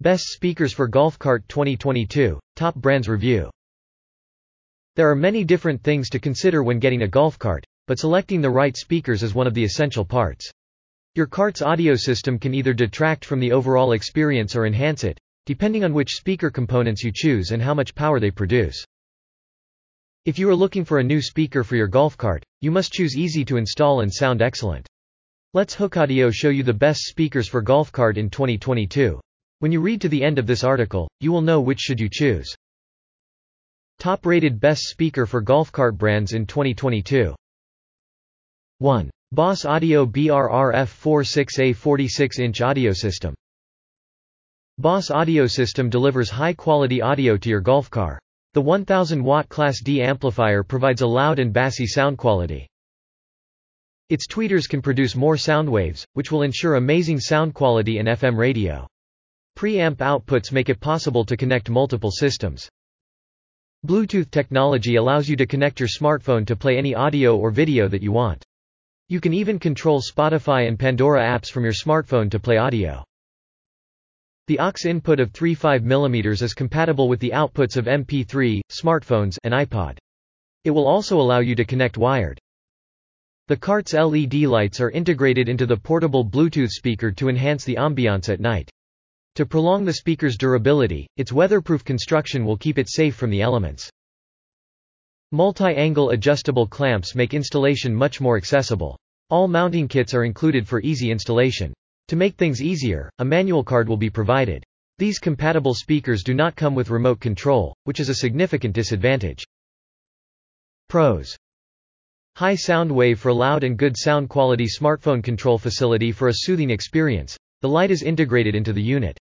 Best 0.00 0.26
Speakers 0.26 0.72
for 0.72 0.86
Golf 0.86 1.18
Cart 1.18 1.42
2022, 1.48 2.38
Top 2.54 2.76
Brands 2.76 3.08
Review 3.08 3.50
There 4.94 5.10
are 5.10 5.16
many 5.16 5.42
different 5.42 5.82
things 5.82 6.08
to 6.10 6.20
consider 6.20 6.62
when 6.62 6.78
getting 6.78 7.02
a 7.02 7.08
golf 7.08 7.36
cart, 7.36 7.64
but 7.88 7.98
selecting 7.98 8.40
the 8.40 8.48
right 8.48 8.76
speakers 8.76 9.24
is 9.24 9.34
one 9.34 9.48
of 9.48 9.54
the 9.54 9.64
essential 9.64 10.04
parts. 10.04 10.48
Your 11.16 11.26
cart's 11.26 11.62
audio 11.62 11.96
system 11.96 12.38
can 12.38 12.54
either 12.54 12.74
detract 12.74 13.24
from 13.24 13.40
the 13.40 13.50
overall 13.50 13.90
experience 13.90 14.54
or 14.54 14.66
enhance 14.66 15.02
it, 15.02 15.18
depending 15.46 15.82
on 15.82 15.92
which 15.92 16.14
speaker 16.14 16.48
components 16.48 17.02
you 17.02 17.10
choose 17.12 17.50
and 17.50 17.60
how 17.60 17.74
much 17.74 17.96
power 17.96 18.20
they 18.20 18.30
produce. 18.30 18.84
If 20.26 20.38
you 20.38 20.48
are 20.48 20.54
looking 20.54 20.84
for 20.84 21.00
a 21.00 21.02
new 21.12 21.20
speaker 21.20 21.64
for 21.64 21.74
your 21.74 21.88
golf 21.88 22.16
cart, 22.16 22.44
you 22.60 22.70
must 22.70 22.92
choose 22.92 23.16
easy 23.16 23.44
to 23.46 23.56
install 23.56 24.02
and 24.02 24.14
sound 24.14 24.42
excellent. 24.42 24.86
Let's 25.54 25.74
Hook 25.74 25.96
Audio 25.96 26.30
show 26.30 26.50
you 26.50 26.62
the 26.62 26.72
best 26.72 27.00
speakers 27.00 27.48
for 27.48 27.62
golf 27.62 27.90
cart 27.90 28.16
in 28.16 28.30
2022. 28.30 29.18
When 29.60 29.72
you 29.72 29.80
read 29.80 30.00
to 30.02 30.08
the 30.08 30.22
end 30.22 30.38
of 30.38 30.46
this 30.46 30.62
article, 30.62 31.10
you 31.18 31.32
will 31.32 31.40
know 31.40 31.60
which 31.60 31.80
should 31.80 31.98
you 31.98 32.08
choose. 32.08 32.54
Top 33.98 34.24
rated 34.24 34.60
best 34.60 34.82
speaker 34.84 35.26
for 35.26 35.40
golf 35.40 35.72
cart 35.72 35.98
brands 35.98 36.32
in 36.32 36.46
2022. 36.46 37.34
1. 38.78 39.10
Boss 39.32 39.64
Audio 39.64 40.06
BRRF 40.06 40.88
46A 41.02 41.74
46-inch 41.74 42.60
audio 42.60 42.92
system. 42.92 43.34
Boss 44.78 45.10
Audio 45.10 45.48
System 45.48 45.90
delivers 45.90 46.30
high-quality 46.30 47.02
audio 47.02 47.36
to 47.36 47.48
your 47.48 47.60
golf 47.60 47.90
car. 47.90 48.20
The 48.54 48.62
1000-watt 48.62 49.48
Class 49.48 49.82
D 49.82 50.00
amplifier 50.00 50.62
provides 50.62 51.02
a 51.02 51.06
loud 51.08 51.40
and 51.40 51.52
bassy 51.52 51.88
sound 51.88 52.16
quality. 52.16 52.68
Its 54.08 54.28
tweeters 54.28 54.68
can 54.68 54.80
produce 54.80 55.16
more 55.16 55.36
sound 55.36 55.68
waves, 55.68 56.06
which 56.12 56.30
will 56.30 56.42
ensure 56.42 56.76
amazing 56.76 57.18
sound 57.18 57.54
quality 57.54 57.98
in 57.98 58.06
FM 58.06 58.36
radio. 58.36 58.86
Preamp 59.58 59.96
outputs 59.96 60.52
make 60.52 60.68
it 60.68 60.78
possible 60.78 61.24
to 61.24 61.36
connect 61.36 61.68
multiple 61.68 62.12
systems. 62.12 62.68
Bluetooth 63.84 64.30
technology 64.30 64.94
allows 64.94 65.28
you 65.28 65.34
to 65.34 65.46
connect 65.46 65.80
your 65.80 65.88
smartphone 65.88 66.46
to 66.46 66.54
play 66.54 66.78
any 66.78 66.94
audio 66.94 67.36
or 67.36 67.50
video 67.50 67.88
that 67.88 68.00
you 68.00 68.12
want. 68.12 68.44
You 69.08 69.20
can 69.20 69.34
even 69.34 69.58
control 69.58 70.00
Spotify 70.00 70.68
and 70.68 70.78
Pandora 70.78 71.24
apps 71.24 71.50
from 71.50 71.64
your 71.64 71.72
smartphone 71.72 72.30
to 72.30 72.38
play 72.38 72.56
audio. 72.56 73.02
The 74.46 74.60
aux 74.60 74.86
input 74.86 75.18
of 75.18 75.32
3.5 75.32 75.80
mm 75.82 76.40
is 76.40 76.54
compatible 76.54 77.08
with 77.08 77.18
the 77.18 77.32
outputs 77.32 77.76
of 77.76 77.86
MP3, 77.86 78.60
smartphones, 78.70 79.38
and 79.42 79.52
iPod. 79.52 79.98
It 80.62 80.70
will 80.70 80.86
also 80.86 81.20
allow 81.20 81.40
you 81.40 81.56
to 81.56 81.64
connect 81.64 81.98
wired. 81.98 82.38
The 83.48 83.56
cart's 83.56 83.92
LED 83.92 84.34
lights 84.34 84.80
are 84.80 84.92
integrated 84.92 85.48
into 85.48 85.66
the 85.66 85.76
portable 85.76 86.24
Bluetooth 86.24 86.70
speaker 86.70 87.10
to 87.10 87.28
enhance 87.28 87.64
the 87.64 87.74
ambiance 87.74 88.28
at 88.28 88.38
night. 88.38 88.70
To 89.38 89.46
prolong 89.46 89.84
the 89.84 89.92
speaker's 89.92 90.36
durability, 90.36 91.06
its 91.16 91.32
weatherproof 91.32 91.84
construction 91.84 92.44
will 92.44 92.56
keep 92.56 92.76
it 92.76 92.90
safe 92.90 93.14
from 93.14 93.30
the 93.30 93.40
elements. 93.40 93.88
Multi-angle 95.30 96.10
adjustable 96.10 96.66
clamps 96.66 97.14
make 97.14 97.34
installation 97.34 97.94
much 97.94 98.20
more 98.20 98.36
accessible. 98.36 98.98
All 99.30 99.46
mounting 99.46 99.86
kits 99.86 100.12
are 100.12 100.24
included 100.24 100.66
for 100.66 100.82
easy 100.82 101.12
installation. 101.12 101.72
To 102.08 102.16
make 102.16 102.34
things 102.34 102.60
easier, 102.60 103.08
a 103.20 103.24
manual 103.24 103.62
card 103.62 103.88
will 103.88 103.96
be 103.96 104.10
provided. 104.10 104.64
These 104.98 105.20
compatible 105.20 105.72
speakers 105.74 106.24
do 106.24 106.34
not 106.34 106.56
come 106.56 106.74
with 106.74 106.90
remote 106.90 107.20
control, 107.20 107.76
which 107.84 108.00
is 108.00 108.08
a 108.08 108.16
significant 108.16 108.74
disadvantage. 108.74 109.44
Pros 110.88 111.36
High 112.34 112.56
sound 112.56 112.90
wave 112.90 113.20
for 113.20 113.32
loud 113.32 113.62
and 113.62 113.78
good 113.78 113.96
sound 113.96 114.30
quality 114.30 114.66
smartphone 114.66 115.22
control 115.22 115.58
facility 115.58 116.10
for 116.10 116.26
a 116.26 116.34
soothing 116.38 116.70
experience. 116.70 117.36
The 117.60 117.68
light 117.68 117.92
is 117.92 118.02
integrated 118.02 118.56
into 118.56 118.72
the 118.72 118.82
unit. 118.82 119.16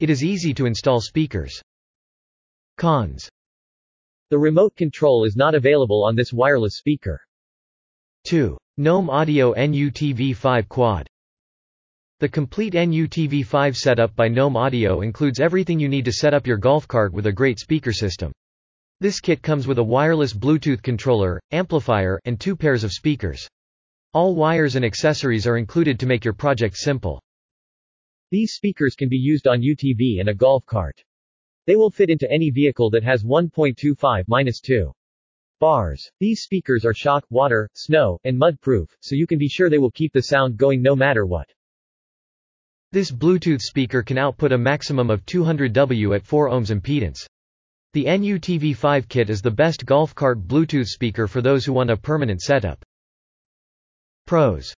It 0.00 0.10
is 0.10 0.24
easy 0.24 0.54
to 0.54 0.66
install 0.66 1.00
speakers. 1.00 1.62
Cons 2.78 3.28
the 4.34 4.38
remote 4.38 4.74
control 4.74 5.24
is 5.24 5.36
not 5.36 5.54
available 5.54 6.02
on 6.02 6.16
this 6.16 6.32
wireless 6.32 6.76
speaker. 6.76 7.20
2. 8.24 8.58
NOAM 8.78 9.08
Audio 9.08 9.54
NUTV5 9.54 10.66
Quad. 10.66 11.06
The 12.18 12.28
complete 12.28 12.72
NUTV5 12.72 13.76
setup 13.76 14.16
by 14.16 14.28
NOAM 14.28 14.56
Audio 14.56 15.02
includes 15.02 15.38
everything 15.38 15.78
you 15.78 15.88
need 15.88 16.06
to 16.06 16.12
set 16.12 16.34
up 16.34 16.48
your 16.48 16.56
golf 16.56 16.88
cart 16.88 17.12
with 17.12 17.26
a 17.26 17.32
great 17.32 17.60
speaker 17.60 17.92
system. 17.92 18.32
This 18.98 19.20
kit 19.20 19.40
comes 19.40 19.68
with 19.68 19.78
a 19.78 19.84
wireless 19.84 20.32
Bluetooth 20.32 20.82
controller, 20.82 21.38
amplifier, 21.52 22.18
and 22.24 22.40
two 22.40 22.56
pairs 22.56 22.82
of 22.82 22.92
speakers. 22.92 23.46
All 24.14 24.34
wires 24.34 24.74
and 24.74 24.84
accessories 24.84 25.46
are 25.46 25.58
included 25.58 26.00
to 26.00 26.06
make 26.06 26.24
your 26.24 26.34
project 26.34 26.76
simple. 26.76 27.20
These 28.34 28.54
speakers 28.54 28.96
can 28.96 29.08
be 29.08 29.16
used 29.16 29.46
on 29.46 29.62
UTV 29.62 30.18
and 30.18 30.28
a 30.28 30.34
golf 30.34 30.66
cart. 30.66 31.00
They 31.68 31.76
will 31.76 31.88
fit 31.88 32.10
into 32.10 32.28
any 32.28 32.50
vehicle 32.50 32.90
that 32.90 33.04
has 33.04 33.22
1.25-2 33.22 34.90
bars. 35.60 36.10
These 36.18 36.42
speakers 36.42 36.84
are 36.84 36.92
shock, 36.92 37.24
water, 37.30 37.68
snow, 37.74 38.18
and 38.24 38.36
mud-proof, 38.36 38.88
so 38.98 39.14
you 39.14 39.28
can 39.28 39.38
be 39.38 39.46
sure 39.46 39.70
they 39.70 39.78
will 39.78 39.92
keep 39.92 40.12
the 40.12 40.20
sound 40.20 40.56
going 40.56 40.82
no 40.82 40.96
matter 40.96 41.26
what. 41.26 41.48
This 42.90 43.12
Bluetooth 43.12 43.60
speaker 43.60 44.02
can 44.02 44.18
output 44.18 44.50
a 44.50 44.58
maximum 44.58 45.10
of 45.10 45.24
200 45.26 45.72
W 45.72 46.14
at 46.14 46.26
4 46.26 46.50
ohms 46.50 46.76
impedance. 46.76 47.24
The 47.92 48.06
NUTV5 48.06 49.08
kit 49.08 49.30
is 49.30 49.42
the 49.42 49.52
best 49.52 49.86
golf 49.86 50.12
cart 50.12 50.48
Bluetooth 50.48 50.88
speaker 50.88 51.28
for 51.28 51.40
those 51.40 51.64
who 51.64 51.72
want 51.72 51.90
a 51.90 51.96
permanent 51.96 52.40
setup. 52.40 52.84
Pros 54.26 54.74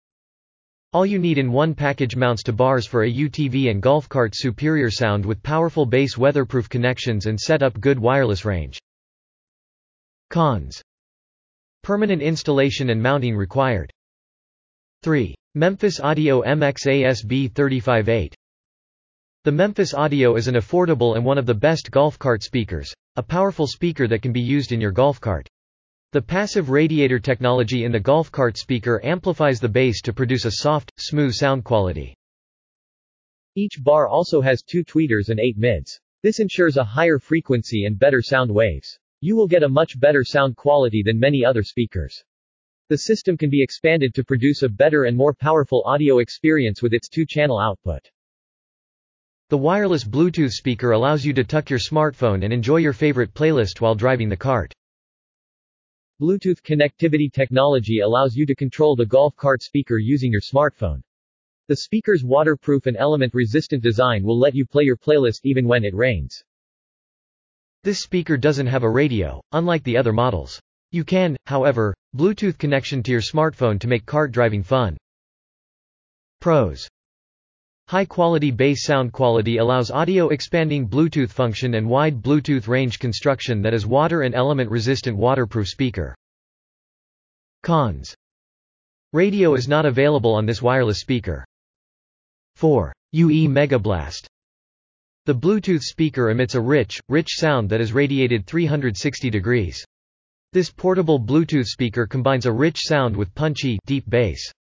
all 0.95 1.05
you 1.05 1.19
need 1.19 1.37
in 1.37 1.51
one 1.51 1.75
package 1.75 2.15
mounts 2.15 2.41
to 2.41 2.53
bars 2.53 2.87
for 2.87 3.03
a 3.03 3.11
UTV 3.11 3.69
and 3.69 3.81
golf 3.81 4.07
cart 4.07 4.31
superior 4.33 4.89
sound 4.89 5.25
with 5.25 5.43
powerful 5.43 5.85
bass 5.85 6.17
weatherproof 6.17 6.69
connections 6.69 7.25
and 7.25 7.37
set 7.37 7.61
up 7.61 7.77
good 7.81 7.99
wireless 7.99 8.45
range. 8.45 8.79
Cons. 10.29 10.81
Permanent 11.83 12.21
installation 12.21 12.91
and 12.91 13.03
mounting 13.03 13.35
required. 13.35 13.91
3. 15.03 15.35
Memphis 15.53 15.99
Audio 15.99 16.41
MX-ASB 16.43 17.53
358. 17.53 18.33
The 19.43 19.51
Memphis 19.51 19.93
Audio 19.93 20.37
is 20.37 20.47
an 20.47 20.55
affordable 20.55 21.17
and 21.17 21.25
one 21.25 21.37
of 21.37 21.45
the 21.45 21.53
best 21.53 21.91
golf 21.91 22.17
cart 22.17 22.41
speakers, 22.41 22.93
a 23.17 23.21
powerful 23.21 23.67
speaker 23.67 24.07
that 24.07 24.21
can 24.21 24.31
be 24.31 24.39
used 24.39 24.71
in 24.71 24.79
your 24.79 24.93
golf 24.93 25.19
cart. 25.19 25.49
The 26.15 26.21
passive 26.21 26.69
radiator 26.69 27.19
technology 27.19 27.83
in 27.83 27.91
the 27.91 27.99
golf 27.99 28.31
cart 28.31 28.55
speaker 28.55 29.01
amplifies 29.03 29.59
the 29.59 29.67
bass 29.67 29.99
to 30.03 30.13
produce 30.13 30.45
a 30.45 30.51
soft, 30.51 30.93
smooth 30.97 31.33
sound 31.33 31.65
quality. 31.65 32.15
Each 33.57 33.83
bar 33.83 34.07
also 34.07 34.39
has 34.39 34.63
two 34.63 34.85
tweeters 34.85 35.27
and 35.27 35.41
eight 35.41 35.57
mids. 35.57 35.99
This 36.23 36.39
ensures 36.39 36.77
a 36.77 36.85
higher 36.85 37.19
frequency 37.19 37.83
and 37.83 37.99
better 37.99 38.21
sound 38.21 38.49
waves. 38.49 38.97
You 39.19 39.35
will 39.35 39.49
get 39.49 39.63
a 39.63 39.67
much 39.67 39.99
better 39.99 40.23
sound 40.23 40.55
quality 40.55 41.03
than 41.03 41.19
many 41.19 41.43
other 41.43 41.63
speakers. 41.63 42.23
The 42.87 42.97
system 42.97 43.35
can 43.35 43.49
be 43.49 43.61
expanded 43.61 44.13
to 44.13 44.23
produce 44.23 44.63
a 44.63 44.69
better 44.69 45.03
and 45.03 45.17
more 45.17 45.33
powerful 45.33 45.83
audio 45.85 46.19
experience 46.19 46.81
with 46.81 46.93
its 46.93 47.09
two-channel 47.09 47.59
output. 47.59 48.09
The 49.49 49.57
wireless 49.57 50.05
Bluetooth 50.05 50.53
speaker 50.53 50.91
allows 50.91 51.25
you 51.25 51.33
to 51.33 51.43
tuck 51.43 51.69
your 51.69 51.79
smartphone 51.79 52.45
and 52.45 52.53
enjoy 52.53 52.77
your 52.77 52.93
favorite 52.93 53.33
playlist 53.33 53.81
while 53.81 53.95
driving 53.95 54.29
the 54.29 54.37
cart. 54.37 54.73
Bluetooth 56.21 56.61
connectivity 56.61 57.29
technology 57.29 57.99
allows 57.99 58.37
you 58.37 58.45
to 58.45 58.55
control 58.55 58.95
the 58.95 59.05
golf 59.05 59.35
cart 59.35 59.61
speaker 59.61 59.97
using 59.97 60.31
your 60.31 60.39
smartphone. 60.39 61.01
The 61.67 61.75
speaker's 61.75 62.23
waterproof 62.23 62.85
and 62.85 62.95
element-resistant 62.95 63.83
design 63.83 64.23
will 64.23 64.39
let 64.39 64.55
you 64.55 64.65
play 64.65 64.83
your 64.83 64.95
playlist 64.95 65.41
even 65.43 65.67
when 65.67 65.83
it 65.83 65.93
rains. 65.93 66.41
This 67.83 67.99
speaker 67.99 68.37
doesn't 68.37 68.67
have 68.67 68.83
a 68.83 68.89
radio, 68.89 69.41
unlike 69.51 69.83
the 69.83 69.97
other 69.97 70.13
models. 70.13 70.61
You 70.91 71.03
can, 71.03 71.35
however, 71.47 71.93
Bluetooth 72.15 72.57
connection 72.57 73.03
to 73.03 73.11
your 73.11 73.19
smartphone 73.19 73.77
to 73.81 73.87
make 73.89 74.05
cart 74.05 74.31
driving 74.31 74.63
fun. 74.63 74.95
Pros 76.39 76.87
High-quality 77.87 78.49
bass 78.49 78.83
sound 78.83 79.13
quality 79.13 79.57
allows 79.57 79.91
audio-expanding 79.91 80.89
Bluetooth 80.89 81.29
function 81.29 81.75
and 81.75 81.87
wide 81.87 82.19
Bluetooth 82.19 82.67
range 82.67 82.97
construction 82.97 83.61
that 83.61 83.75
is 83.75 83.85
water 83.85 84.23
and 84.23 84.33
element-resistant 84.33 85.15
waterproof 85.15 85.67
speaker. 85.67 86.15
Cons. 87.61 88.15
Radio 89.13 89.53
is 89.53 89.67
not 89.67 89.85
available 89.85 90.33
on 90.33 90.47
this 90.47 90.63
wireless 90.63 90.99
speaker. 90.99 91.45
4. 92.55 92.91
UE 93.11 93.47
Megablast. 93.47 94.25
The 95.25 95.35
Bluetooth 95.35 95.83
speaker 95.83 96.31
emits 96.31 96.55
a 96.55 96.61
rich, 96.61 96.99
rich 97.07 97.35
sound 97.35 97.69
that 97.69 97.81
is 97.81 97.93
radiated 97.93 98.47
360 98.47 99.29
degrees. 99.29 99.85
This 100.53 100.71
portable 100.71 101.19
Bluetooth 101.19 101.67
speaker 101.67 102.07
combines 102.07 102.47
a 102.47 102.51
rich 102.51 102.79
sound 102.79 103.15
with 103.15 103.35
punchy, 103.35 103.77
deep 103.85 104.09
bass. 104.09 104.51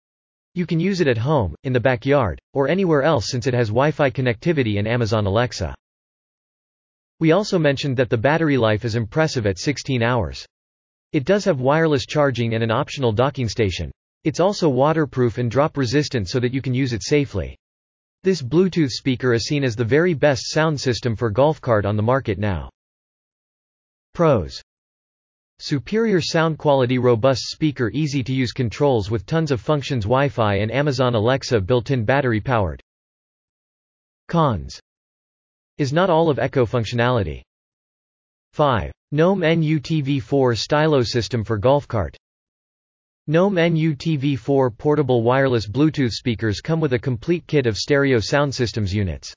You 0.55 0.67
can 0.67 0.79
use 0.79 1.01
it 1.01 1.09
at 1.09 1.19
home, 1.19 1.57
in 1.65 1.73
the 1.73 1.81
backyard, 1.81 2.39
or 2.53 2.69
anywhere 2.69 3.03
else 3.03 3.29
since 3.29 3.49
it 3.49 3.55
has 3.55 3.69
Wi-Fi 3.69 4.11
connectivity 4.11 4.79
and 4.79 4.87
Amazon 4.87 5.27
Alexa. 5.27 5.75
We 7.19 7.33
also 7.33 7.59
mentioned 7.59 7.97
that 7.97 8.09
the 8.09 8.17
battery 8.17 8.57
life 8.57 8.85
is 8.85 8.95
impressive 8.95 9.47
at 9.47 9.59
16 9.59 10.01
hours. 10.01 10.47
It 11.13 11.25
does 11.25 11.45
have 11.45 11.61
wireless 11.61 12.07
charging 12.07 12.55
and 12.55 12.63
an 12.63 12.71
optional 12.71 13.13
docking 13.13 13.49
station. 13.49 13.91
It's 14.23 14.39
also 14.39 14.69
waterproof 14.69 15.39
and 15.39 15.51
drop 15.51 15.77
resistant 15.77 16.29
so 16.29 16.39
that 16.39 16.55
you 16.55 16.63
can 16.63 16.73
use 16.73 16.93
it 16.93 17.03
safely. 17.03 17.57
This 18.23 18.41
Bluetooth 18.41 18.91
speaker 18.91 19.33
is 19.35 19.47
seen 19.47 19.65
as 19.65 19.75
the 19.75 19.85
very 19.85 20.15
best 20.15 20.51
sound 20.51 20.81
system 20.81 21.17
for 21.17 21.31
golf 21.31 21.61
cart 21.61 21.85
on 21.85 21.97
the 21.97 22.03
market 22.03 22.39
now. 22.39 22.71
Pros 24.13 24.63
Superior 25.61 26.21
sound 26.21 26.59
quality 26.59 26.99
robust 26.99 27.43
speaker 27.51 27.89
easy 27.95 28.25
to 28.25 28.33
use 28.33 28.51
controls 28.51 29.09
with 29.09 29.25
tons 29.25 29.53
of 29.53 29.61
functions 29.61 30.05
Wi-Fi 30.05 30.57
and 30.57 30.73
Amazon 30.73 31.15
Alexa 31.15 31.61
built-in 31.61 32.05
battery 32.05 32.41
powered. 32.41 32.83
Cons 34.27 34.81
Is 35.79 35.93
not 35.93 36.11
all 36.11 36.29
of 36.29 36.41
Echo 36.41 36.67
functionality. 36.67 37.41
5. 38.53 38.91
NOAM 39.13 39.41
NU-TV4 39.41 40.59
Stylo 40.59 41.03
System 41.03 41.45
for 41.45 41.57
Golf 41.57 41.87
Cart 41.87 42.17
NOAM 43.29 43.55
NU-TV4 43.55 44.77
portable 44.77 45.23
wireless 45.23 45.69
Bluetooth 45.69 46.11
speakers 46.11 46.61
come 46.61 46.81
with 46.81 46.95
a 46.95 46.99
complete 46.99 47.47
kit 47.47 47.67
of 47.67 47.77
stereo 47.77 48.19
sound 48.19 48.53
systems 48.53 48.93
units. 48.93 49.33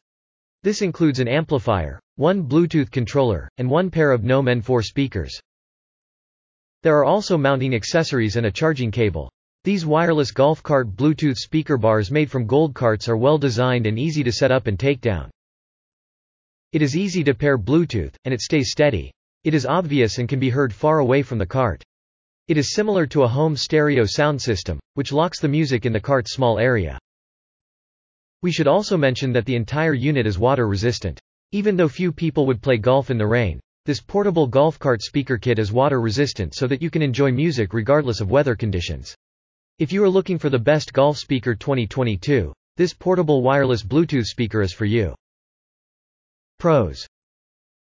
This 0.63 0.81
includes 0.81 1.19
an 1.19 1.27
amplifier, 1.27 1.99
one 2.15 2.43
Bluetooth 2.43 2.89
controller, 2.89 3.47
and 3.59 3.69
one 3.69 3.91
pair 3.91 4.11
of 4.11 4.23
NOAM 4.23 4.47
N4 4.47 4.83
speakers. 4.83 5.39
There 6.87 6.97
are 6.99 7.03
also 7.03 7.37
mounting 7.37 7.75
accessories 7.75 8.37
and 8.37 8.45
a 8.45 8.49
charging 8.49 8.91
cable. 8.91 9.29
These 9.65 9.85
wireless 9.85 10.31
golf 10.31 10.63
cart 10.63 10.95
Bluetooth 10.95 11.35
speaker 11.35 11.77
bars 11.77 12.11
made 12.11 12.31
from 12.31 12.47
gold 12.47 12.73
carts 12.73 13.09
are 13.09 13.17
well 13.17 13.37
designed 13.37 13.85
and 13.85 13.99
easy 13.99 14.23
to 14.23 14.31
set 14.31 14.53
up 14.53 14.67
and 14.67 14.79
take 14.79 15.01
down. 15.01 15.29
It 16.71 16.81
is 16.81 16.95
easy 16.95 17.25
to 17.25 17.33
pair 17.33 17.57
Bluetooth, 17.57 18.15
and 18.23 18.33
it 18.33 18.39
stays 18.39 18.71
steady. 18.71 19.11
It 19.43 19.53
is 19.53 19.65
obvious 19.65 20.17
and 20.17 20.29
can 20.29 20.39
be 20.39 20.49
heard 20.49 20.73
far 20.73 20.99
away 20.99 21.23
from 21.23 21.39
the 21.39 21.45
cart. 21.45 21.83
It 22.47 22.57
is 22.57 22.73
similar 22.73 23.05
to 23.07 23.23
a 23.23 23.27
home 23.27 23.57
stereo 23.57 24.05
sound 24.05 24.41
system, 24.41 24.79
which 24.93 25.11
locks 25.11 25.41
the 25.41 25.49
music 25.49 25.85
in 25.85 25.91
the 25.91 25.99
cart's 25.99 26.31
small 26.31 26.57
area. 26.57 26.97
We 28.41 28.53
should 28.53 28.67
also 28.69 28.95
mention 28.95 29.33
that 29.33 29.45
the 29.45 29.57
entire 29.57 29.93
unit 29.93 30.25
is 30.25 30.39
water 30.39 30.69
resistant. 30.69 31.19
Even 31.51 31.75
though 31.75 31.89
few 31.89 32.13
people 32.13 32.45
would 32.45 32.61
play 32.61 32.77
golf 32.77 33.09
in 33.09 33.17
the 33.17 33.27
rain, 33.27 33.59
this 33.87 34.01
portable 34.01 34.47
golf 34.47 34.77
cart 34.77 35.01
speaker 35.01 35.37
kit 35.37 35.57
is 35.57 35.71
water 35.71 36.01
resistant 36.01 36.53
so 36.53 36.67
that 36.67 36.81
you 36.81 36.89
can 36.89 37.01
enjoy 37.01 37.31
music 37.31 37.73
regardless 37.73 38.19
of 38.19 38.29
weather 38.29 38.53
conditions. 38.53 39.15
If 39.79 39.93
you 39.93 40.03
are 40.03 40.09
looking 40.09 40.37
for 40.37 40.49
the 40.49 40.59
best 40.59 40.91
golf 40.91 41.17
speaker 41.17 41.55
2022, 41.55 42.51
this 42.75 42.93
portable 42.93 43.41
wireless 43.41 43.83
Bluetooth 43.83 44.25
speaker 44.25 44.61
is 44.61 44.73
for 44.73 44.83
you. 44.83 45.15
Pros 46.59 47.07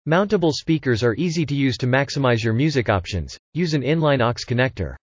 Mountable 0.06 0.52
speakers 0.52 1.02
are 1.02 1.14
easy 1.14 1.46
to 1.46 1.54
use 1.54 1.78
to 1.78 1.86
maximize 1.86 2.44
your 2.44 2.52
music 2.52 2.90
options. 2.90 3.38
Use 3.54 3.72
an 3.72 3.80
inline 3.80 4.20
aux 4.20 4.44
connector. 4.46 4.94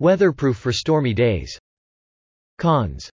Weatherproof 0.00 0.56
for 0.56 0.72
stormy 0.72 1.14
days. 1.14 1.56
Cons. 2.58 3.08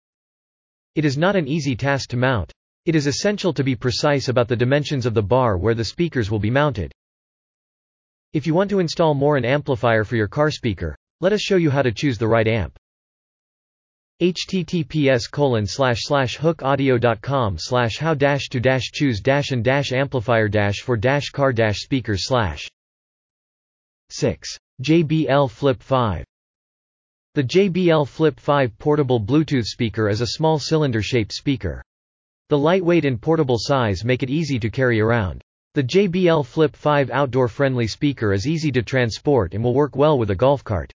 It 0.95 1.05
is 1.05 1.15
not 1.15 1.35
an 1.35 1.47
easy 1.47 1.75
task 1.75 2.09
to 2.09 2.17
mount. 2.17 2.51
It 2.85 2.95
is 2.95 3.05
essential 3.05 3.53
to 3.53 3.63
be 3.63 3.75
precise 3.75 4.29
about 4.29 4.47
the 4.47 4.55
dimensions 4.55 5.05
of 5.05 5.13
the 5.13 5.21
bar 5.21 5.59
where 5.59 5.75
the 5.75 5.85
speakers 5.85 6.31
will 6.31 6.39
be 6.39 6.49
mounted. 6.49 6.91
If 8.33 8.47
you 8.47 8.55
want 8.55 8.71
to 8.71 8.79
install 8.79 9.13
more 9.13 9.37
an 9.37 9.45
amplifier 9.45 10.03
for 10.03 10.15
your 10.15 10.27
car 10.27 10.49
speaker, 10.49 10.95
let 11.21 11.33
us 11.33 11.41
show 11.41 11.55
you 11.55 11.69
how 11.69 11.83
to 11.83 11.91
choose 11.91 12.17
the 12.17 12.27
right 12.27 12.47
amp 12.47 12.77
https 14.21 15.29
colon 15.29 15.67
slash 15.67 15.99
slash 16.01 16.37
hookaudio.com 16.37 17.57
slash 17.59 17.97
how 17.97 18.13
to 18.13 18.59
choose 18.91 19.21
and 19.51 19.67
amplifier 19.91 20.47
for 20.81 20.97
car 21.31 21.53
slash 22.17 22.67
6. 24.09 24.57
JBL 24.81 25.51
Flip 25.51 25.81
5 25.81 26.25
The 27.35 27.43
JBL 27.43 28.07
Flip 28.07 28.39
5 28.39 28.77
portable 28.77 29.19
Bluetooth 29.19 29.65
speaker 29.65 30.09
is 30.09 30.21
a 30.21 30.27
small 30.27 30.57
cylinder-shaped 30.57 31.33
speaker. 31.33 31.83
The 32.49 32.57
lightweight 32.57 33.05
and 33.05 33.21
portable 33.21 33.57
size 33.59 34.05
make 34.05 34.23
it 34.23 34.29
easy 34.29 34.57
to 34.59 34.69
carry 34.69 34.99
around. 34.99 35.43
The 35.75 35.83
JBL 35.83 36.45
Flip 36.45 36.75
5 36.75 37.09
outdoor-friendly 37.09 37.87
speaker 37.87 38.31
is 38.31 38.45
easy 38.45 38.71
to 38.73 38.83
transport 38.83 39.55
and 39.55 39.63
will 39.63 39.73
work 39.73 39.95
well 39.95 40.19
with 40.19 40.29
a 40.29 40.35
golf 40.35 40.63
cart. 40.63 40.93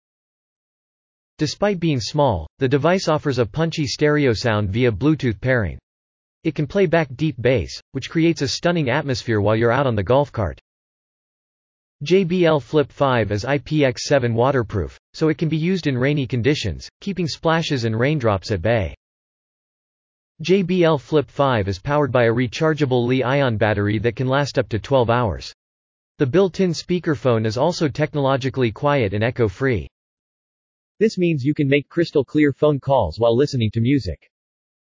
Despite 1.38 1.80
being 1.80 2.02
small, 2.02 2.46
the 2.60 2.68
device 2.68 3.08
offers 3.08 3.40
a 3.40 3.46
punchy 3.46 3.88
stereo 3.88 4.34
sound 4.34 4.72
via 4.72 4.92
Bluetooth 4.92 5.40
pairing. 5.40 5.80
It 6.44 6.56
can 6.56 6.68
play 6.68 6.88
back 6.88 7.08
deep 7.16 7.42
bass, 7.42 7.80
which 7.94 8.10
creates 8.10 8.42
a 8.42 8.50
stunning 8.50 8.90
atmosphere 8.90 9.40
while 9.40 9.56
you're 9.56 9.72
out 9.72 9.88
on 9.88 9.96
the 9.96 10.04
golf 10.04 10.30
cart. 10.34 10.60
JBL 12.04 12.62
Flip 12.62 12.92
5 12.92 13.32
is 13.32 13.46
IPX7 13.46 14.34
waterproof, 14.34 15.00
so 15.14 15.30
it 15.30 15.38
can 15.38 15.48
be 15.48 15.56
used 15.56 15.88
in 15.88 15.98
rainy 15.98 16.28
conditions, 16.28 16.90
keeping 17.00 17.30
splashes 17.30 17.86
and 17.86 17.98
raindrops 17.98 18.52
at 18.52 18.62
bay. 18.62 18.94
JBL 20.44 21.00
Flip 21.00 21.32
5 21.32 21.70
is 21.70 21.80
powered 21.80 22.12
by 22.12 22.26
a 22.26 22.34
rechargeable 22.34 23.08
Li-ion 23.08 23.56
battery 23.56 24.00
that 24.00 24.18
can 24.18 24.28
last 24.28 24.60
up 24.60 24.68
to 24.68 24.78
12 24.78 25.10
hours. 25.10 25.56
The 26.18 26.26
built-in 26.26 26.72
speakerphone 26.72 27.46
is 27.46 27.56
also 27.56 27.88
technologically 27.88 28.70
quiet 28.70 29.14
and 29.14 29.24
echo-free. 29.24 29.88
This 31.00 31.18
means 31.18 31.46
you 31.46 31.54
can 31.54 31.70
make 31.70 31.88
crystal 31.88 32.26
clear 32.26 32.52
phone 32.52 32.82
calls 32.82 33.18
while 33.18 33.34
listening 33.34 33.72
to 33.76 33.80
music. 33.80 34.30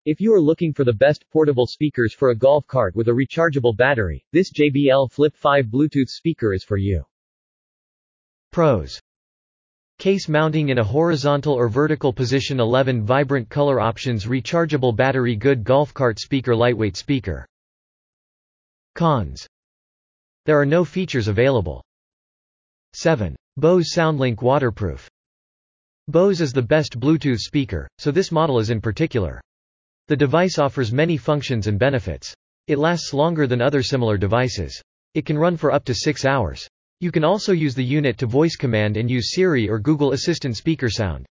If 0.04 0.20
you 0.20 0.32
are 0.34 0.40
looking 0.40 0.72
for 0.72 0.84
the 0.84 0.92
best 0.92 1.24
portable 1.32 1.66
speakers 1.66 2.14
for 2.14 2.30
a 2.30 2.38
golf 2.38 2.64
cart 2.68 2.94
with 2.94 3.08
a 3.08 3.12
rechargeable 3.12 3.76
battery, 3.76 4.24
this 4.30 4.52
JBL 4.52 5.10
Flip 5.10 5.34
5 5.34 5.66
Bluetooth 5.66 6.10
speaker 6.10 6.54
is 6.54 6.62
for 6.62 6.76
you. 6.76 7.02
Pros 8.52 9.00
Case 10.00 10.30
mounting 10.30 10.70
in 10.70 10.78
a 10.78 10.82
horizontal 10.82 11.52
or 11.52 11.68
vertical 11.68 12.10
position 12.10 12.58
11 12.58 13.02
vibrant 13.02 13.50
color 13.50 13.80
options 13.80 14.24
rechargeable 14.24 14.96
battery 14.96 15.36
good 15.36 15.62
golf 15.62 15.92
cart 15.92 16.18
speaker 16.18 16.56
lightweight 16.56 16.96
speaker 16.96 17.44
Cons 18.94 19.46
There 20.46 20.58
are 20.58 20.64
no 20.64 20.86
features 20.86 21.28
available 21.28 21.84
7. 22.94 23.36
Bose 23.58 23.92
SoundLink 23.94 24.40
waterproof 24.40 25.06
Bose 26.08 26.40
is 26.40 26.54
the 26.54 26.62
best 26.62 26.98
Bluetooth 26.98 27.40
speaker, 27.40 27.86
so 27.98 28.10
this 28.10 28.32
model 28.32 28.58
is 28.58 28.70
in 28.70 28.80
particular. 28.80 29.38
The 30.08 30.16
device 30.16 30.58
offers 30.58 30.94
many 30.94 31.18
functions 31.18 31.66
and 31.66 31.78
benefits. 31.78 32.34
It 32.68 32.78
lasts 32.78 33.12
longer 33.12 33.46
than 33.46 33.60
other 33.60 33.82
similar 33.82 34.16
devices. 34.16 34.80
It 35.12 35.26
can 35.26 35.36
run 35.36 35.58
for 35.58 35.72
up 35.72 35.84
to 35.84 35.94
6 35.94 36.24
hours. 36.24 36.66
You 37.00 37.10
can 37.10 37.24
also 37.24 37.52
use 37.52 37.74
the 37.74 37.82
unit 37.82 38.18
to 38.18 38.26
voice 38.26 38.56
command 38.56 38.98
and 38.98 39.10
use 39.10 39.32
Siri 39.32 39.70
or 39.70 39.78
Google 39.78 40.12
Assistant 40.12 40.54
speaker 40.54 40.90
sound. 40.90 41.24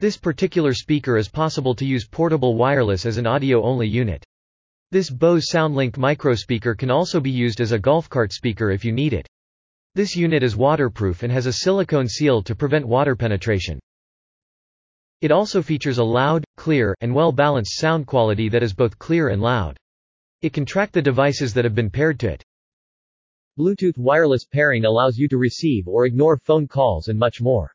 This 0.00 0.16
particular 0.16 0.72
speaker 0.72 1.18
is 1.18 1.28
possible 1.28 1.74
to 1.74 1.84
use 1.84 2.08
portable 2.08 2.56
wireless 2.56 3.04
as 3.04 3.18
an 3.18 3.26
audio-only 3.26 3.86
unit. 3.86 4.24
This 4.90 5.10
Bose 5.10 5.50
SoundLink 5.52 5.92
microspeaker 5.92 6.76
can 6.76 6.90
also 6.90 7.20
be 7.20 7.30
used 7.30 7.60
as 7.60 7.72
a 7.72 7.78
golf 7.78 8.08
cart 8.08 8.32
speaker 8.32 8.70
if 8.70 8.86
you 8.86 8.92
need 8.92 9.12
it. 9.12 9.28
This 9.94 10.16
unit 10.16 10.42
is 10.42 10.56
waterproof 10.56 11.22
and 11.22 11.30
has 11.30 11.44
a 11.44 11.52
silicone 11.52 12.08
seal 12.08 12.42
to 12.42 12.54
prevent 12.54 12.88
water 12.88 13.14
penetration. 13.14 13.78
It 15.20 15.30
also 15.30 15.60
features 15.60 15.98
a 15.98 16.04
loud, 16.04 16.42
clear, 16.56 16.96
and 17.02 17.14
well-balanced 17.14 17.78
sound 17.78 18.06
quality 18.06 18.48
that 18.48 18.62
is 18.62 18.72
both 18.72 18.98
clear 18.98 19.28
and 19.28 19.42
loud. 19.42 19.76
It 20.40 20.54
can 20.54 20.64
track 20.64 20.90
the 20.90 21.02
devices 21.02 21.52
that 21.52 21.64
have 21.64 21.74
been 21.74 21.90
paired 21.90 22.18
to 22.20 22.30
it. 22.30 22.42
Bluetooth 23.58 23.98
wireless 23.98 24.46
pairing 24.46 24.86
allows 24.86 25.18
you 25.18 25.28
to 25.28 25.36
receive 25.36 25.86
or 25.86 26.06
ignore 26.06 26.38
phone 26.38 26.66
calls 26.66 27.08
and 27.08 27.18
much 27.18 27.42
more. 27.42 27.70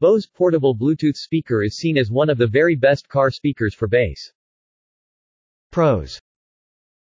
Bose 0.00 0.26
portable 0.26 0.76
Bluetooth 0.76 1.14
speaker 1.14 1.62
is 1.62 1.76
seen 1.76 1.96
as 1.96 2.10
one 2.10 2.28
of 2.28 2.36
the 2.36 2.46
very 2.48 2.74
best 2.74 3.08
car 3.08 3.30
speakers 3.30 3.74
for 3.74 3.86
bass. 3.86 4.32
Pros. 5.70 6.18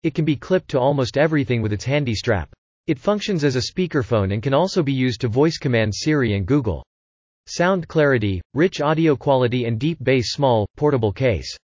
It 0.02 0.14
can 0.14 0.24
be 0.24 0.34
clipped 0.34 0.70
to 0.70 0.80
almost 0.80 1.18
everything 1.18 1.60
with 1.60 1.74
its 1.74 1.84
handy 1.84 2.14
strap. 2.14 2.50
It 2.86 2.98
functions 2.98 3.44
as 3.44 3.56
a 3.56 3.60
speakerphone 3.72 4.32
and 4.32 4.42
can 4.42 4.54
also 4.54 4.82
be 4.82 4.94
used 4.94 5.20
to 5.20 5.28
voice 5.28 5.58
command 5.58 5.94
Siri 5.94 6.32
and 6.32 6.46
Google. 6.46 6.82
Sound 7.46 7.86
clarity, 7.86 8.40
rich 8.54 8.80
audio 8.80 9.14
quality 9.14 9.66
and 9.66 9.78
deep 9.78 9.98
bass 10.02 10.32
small, 10.32 10.66
portable 10.76 11.12
case. 11.12 11.54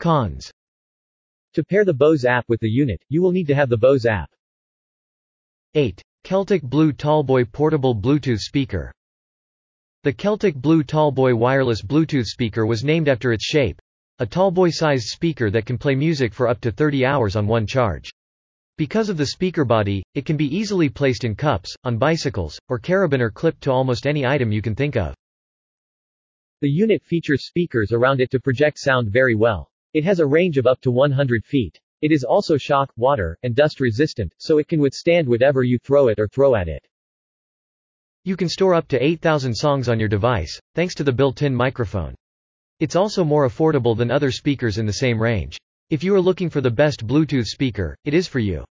Cons. 0.00 0.50
To 1.54 1.64
pair 1.64 1.86
the 1.86 1.94
Bose 1.94 2.26
app 2.26 2.44
with 2.48 2.60
the 2.60 2.68
unit, 2.68 3.02
you 3.08 3.22
will 3.22 3.32
need 3.32 3.46
to 3.46 3.54
have 3.54 3.70
the 3.70 3.78
Bose 3.78 4.04
app. 4.04 4.30
8. 5.74 6.02
Celtic 6.24 6.62
Blue 6.62 6.92
Tallboy 6.92 7.50
Portable 7.50 7.94
Bluetooth 7.94 8.40
Speaker 8.40 8.92
The 10.02 10.12
Celtic 10.12 10.54
Blue 10.54 10.82
Tallboy 10.82 11.32
wireless 11.32 11.80
Bluetooth 11.80 12.26
speaker 12.26 12.66
was 12.66 12.84
named 12.84 13.08
after 13.08 13.32
its 13.32 13.46
shape. 13.46 13.80
A 14.18 14.26
tallboy-sized 14.26 15.06
speaker 15.06 15.50
that 15.50 15.64
can 15.64 15.78
play 15.78 15.94
music 15.94 16.34
for 16.34 16.46
up 16.46 16.60
to 16.60 16.70
30 16.70 17.06
hours 17.06 17.36
on 17.36 17.46
one 17.46 17.66
charge. 17.66 18.10
Because 18.76 19.08
of 19.08 19.16
the 19.16 19.24
speaker 19.24 19.64
body, 19.64 20.02
it 20.14 20.26
can 20.26 20.36
be 20.36 20.54
easily 20.54 20.90
placed 20.90 21.24
in 21.24 21.34
cups, 21.34 21.74
on 21.84 21.96
bicycles, 21.96 22.58
or 22.68 22.78
carabiner 22.78 23.32
clipped 23.32 23.62
to 23.62 23.72
almost 23.72 24.06
any 24.06 24.26
item 24.26 24.52
you 24.52 24.60
can 24.60 24.74
think 24.74 24.94
of. 24.94 25.14
The 26.60 26.68
unit 26.68 27.02
features 27.02 27.46
speakers 27.46 27.92
around 27.92 28.20
it 28.20 28.30
to 28.32 28.40
project 28.40 28.78
sound 28.78 29.10
very 29.10 29.34
well. 29.34 29.70
It 29.94 30.04
has 30.04 30.20
a 30.20 30.26
range 30.26 30.58
of 30.58 30.66
up 30.66 30.82
to 30.82 30.90
100 30.90 31.46
feet. 31.46 31.80
It 32.02 32.10
is 32.10 32.24
also 32.24 32.56
shock, 32.56 32.92
water, 32.96 33.38
and 33.44 33.54
dust 33.54 33.78
resistant, 33.78 34.34
so 34.38 34.58
it 34.58 34.66
can 34.66 34.80
withstand 34.80 35.28
whatever 35.28 35.62
you 35.62 35.78
throw 35.78 36.08
it 36.08 36.18
or 36.18 36.26
throw 36.26 36.56
at 36.56 36.68
it. 36.68 36.84
You 38.24 38.36
can 38.36 38.48
store 38.48 38.74
up 38.74 38.88
to 38.88 39.02
8,000 39.02 39.54
songs 39.54 39.88
on 39.88 40.00
your 40.00 40.08
device, 40.08 40.60
thanks 40.74 40.94
to 40.96 41.04
the 41.04 41.12
built-in 41.12 41.54
microphone. 41.54 42.16
It's 42.80 42.96
also 42.96 43.22
more 43.22 43.48
affordable 43.48 43.96
than 43.96 44.10
other 44.10 44.32
speakers 44.32 44.78
in 44.78 44.86
the 44.86 44.92
same 44.92 45.22
range. 45.22 45.58
If 45.90 46.02
you 46.02 46.12
are 46.16 46.20
looking 46.20 46.50
for 46.50 46.60
the 46.60 46.70
best 46.70 47.06
Bluetooth 47.06 47.46
speaker, 47.46 47.96
it 48.04 48.14
is 48.14 48.26
for 48.26 48.40
you. 48.40 48.64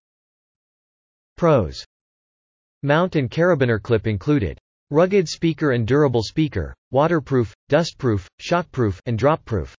Pros. 1.37 1.85
Mount 2.83 3.15
and 3.15 3.31
carabiner 3.31 3.81
clip 3.81 4.07
included. 4.07 4.57
Rugged 4.89 5.29
speaker 5.29 5.71
and 5.71 5.87
durable 5.87 6.23
speaker, 6.23 6.75
waterproof, 6.91 7.55
dustproof, 7.69 8.27
shockproof, 8.41 8.99
and 9.05 9.17
dropproof. 9.17 9.73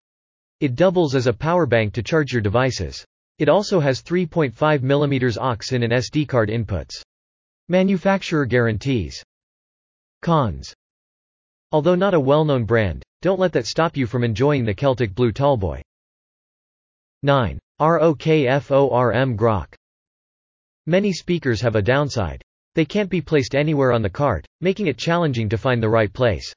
It 0.60 0.74
doubles 0.74 1.14
as 1.14 1.26
a 1.26 1.34
power 1.34 1.66
bank 1.66 1.92
to 1.94 2.02
charge 2.02 2.32
your 2.32 2.40
devices. 2.40 3.04
It 3.38 3.48
also 3.48 3.80
has 3.80 4.02
3.5 4.02 4.52
mm 4.52 5.36
aux 5.36 5.74
in 5.74 5.82
and 5.82 5.92
SD 5.92 6.28
card 6.28 6.48
inputs. 6.48 7.02
Manufacturer 7.68 8.44
guarantees. 8.46 9.22
Cons. 10.20 10.74
Although 11.72 11.94
not 11.94 12.14
a 12.14 12.20
well-known 12.20 12.64
brand, 12.64 13.02
don't 13.22 13.40
let 13.40 13.52
that 13.52 13.66
stop 13.66 13.96
you 13.96 14.06
from 14.06 14.24
enjoying 14.24 14.64
the 14.64 14.74
Celtic 14.74 15.14
Blue 15.14 15.32
Tallboy. 15.32 15.80
9. 17.22 17.58
ROKFORM 17.80 19.36
Grok. 19.36 19.74
Many 20.86 21.12
speakers 21.12 21.60
have 21.60 21.76
a 21.76 21.82
downside. 21.82 22.42
They 22.74 22.84
can't 22.84 23.10
be 23.10 23.20
placed 23.20 23.54
anywhere 23.54 23.92
on 23.92 24.02
the 24.02 24.10
cart, 24.10 24.44
making 24.60 24.88
it 24.88 24.98
challenging 24.98 25.48
to 25.48 25.58
find 25.58 25.82
the 25.82 25.88
right 25.88 26.12
place. 26.12 26.52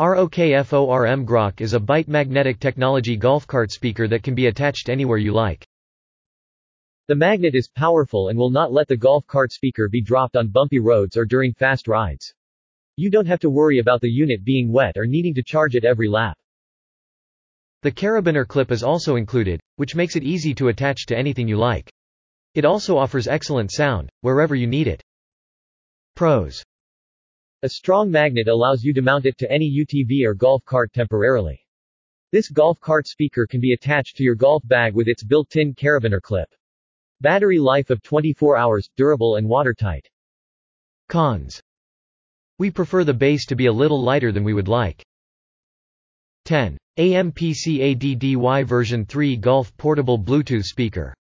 ROKFORM 0.00 1.24
Grok 1.24 1.60
is 1.60 1.74
a 1.74 1.80
Byte 1.80 2.08
magnetic 2.08 2.60
technology 2.60 3.16
golf 3.16 3.46
cart 3.46 3.70
speaker 3.70 4.08
that 4.08 4.22
can 4.22 4.34
be 4.34 4.46
attached 4.46 4.88
anywhere 4.88 5.18
you 5.18 5.32
like. 5.32 5.64
The 7.08 7.16
magnet 7.16 7.56
is 7.56 7.68
powerful 7.68 8.28
and 8.28 8.38
will 8.38 8.50
not 8.50 8.72
let 8.72 8.86
the 8.86 8.96
golf 8.96 9.26
cart 9.26 9.50
speaker 9.50 9.88
be 9.88 10.00
dropped 10.00 10.36
on 10.36 10.48
bumpy 10.48 10.78
roads 10.78 11.16
or 11.16 11.24
during 11.24 11.52
fast 11.52 11.88
rides. 11.88 12.32
You 12.96 13.10
don't 13.10 13.26
have 13.26 13.40
to 13.40 13.50
worry 13.50 13.80
about 13.80 14.00
the 14.00 14.08
unit 14.08 14.44
being 14.44 14.70
wet 14.70 14.96
or 14.96 15.06
needing 15.06 15.34
to 15.34 15.42
charge 15.42 15.74
it 15.74 15.84
every 15.84 16.08
lap. 16.08 16.38
The 17.82 17.90
carabiner 17.90 18.46
clip 18.46 18.70
is 18.70 18.84
also 18.84 19.16
included, 19.16 19.60
which 19.76 19.96
makes 19.96 20.14
it 20.14 20.22
easy 20.22 20.54
to 20.54 20.68
attach 20.68 21.06
to 21.06 21.18
anything 21.18 21.48
you 21.48 21.56
like. 21.56 21.92
It 22.54 22.64
also 22.64 22.96
offers 22.96 23.26
excellent 23.26 23.72
sound, 23.72 24.08
wherever 24.20 24.54
you 24.54 24.68
need 24.68 24.86
it. 24.86 25.02
Pros. 26.14 26.62
A 27.62 27.68
strong 27.68 28.12
magnet 28.12 28.46
allows 28.46 28.84
you 28.84 28.94
to 28.94 29.02
mount 29.02 29.26
it 29.26 29.36
to 29.38 29.50
any 29.50 29.68
UTV 29.68 30.24
or 30.24 30.34
golf 30.34 30.64
cart 30.64 30.92
temporarily. 30.92 31.58
This 32.30 32.48
golf 32.48 32.78
cart 32.78 33.08
speaker 33.08 33.44
can 33.46 33.60
be 33.60 33.72
attached 33.72 34.16
to 34.16 34.22
your 34.22 34.36
golf 34.36 34.62
bag 34.68 34.94
with 34.94 35.08
its 35.08 35.24
built-in 35.24 35.74
carabiner 35.74 36.20
clip. 36.22 36.48
Battery 37.22 37.60
life 37.60 37.88
of 37.90 38.02
24 38.02 38.56
hours, 38.56 38.90
durable 38.96 39.36
and 39.36 39.48
watertight. 39.48 40.08
Cons. 41.08 41.62
We 42.58 42.70
prefer 42.70 43.04
the 43.04 43.14
base 43.14 43.46
to 43.46 43.54
be 43.54 43.66
a 43.66 43.72
little 43.72 44.02
lighter 44.02 44.32
than 44.32 44.42
we 44.42 44.54
would 44.54 44.66
like. 44.66 45.04
10. 46.46 46.76
AMPCADDY 46.98 48.66
version 48.66 49.06
3 49.06 49.36
Golf 49.36 49.76
Portable 49.76 50.18
Bluetooth 50.18 50.64
Speaker 50.64 51.14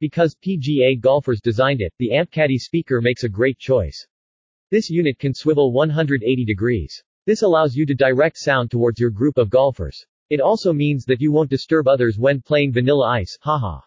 because 0.00 0.34
PGA 0.34 1.00
golfers 1.00 1.40
designed 1.40 1.80
it, 1.80 1.92
the 1.98 2.10
AmpCaddy 2.10 2.58
speaker 2.58 3.00
makes 3.00 3.24
a 3.24 3.28
great 3.28 3.58
choice. 3.58 4.06
This 4.70 4.90
unit 4.90 5.18
can 5.18 5.32
swivel 5.32 5.72
180 5.72 6.44
degrees. 6.44 7.02
This 7.26 7.42
allows 7.42 7.74
you 7.76 7.86
to 7.86 7.94
direct 7.94 8.36
sound 8.36 8.70
towards 8.70 8.98
your 8.98 9.10
group 9.10 9.38
of 9.38 9.50
golfers. 9.50 10.04
It 10.30 10.40
also 10.40 10.72
means 10.72 11.04
that 11.04 11.20
you 11.20 11.32
won't 11.32 11.48
disturb 11.48 11.86
others 11.86 12.18
when 12.18 12.42
playing 12.42 12.72
Vanilla 12.72 13.08
Ice, 13.08 13.38
haha. 13.42 13.80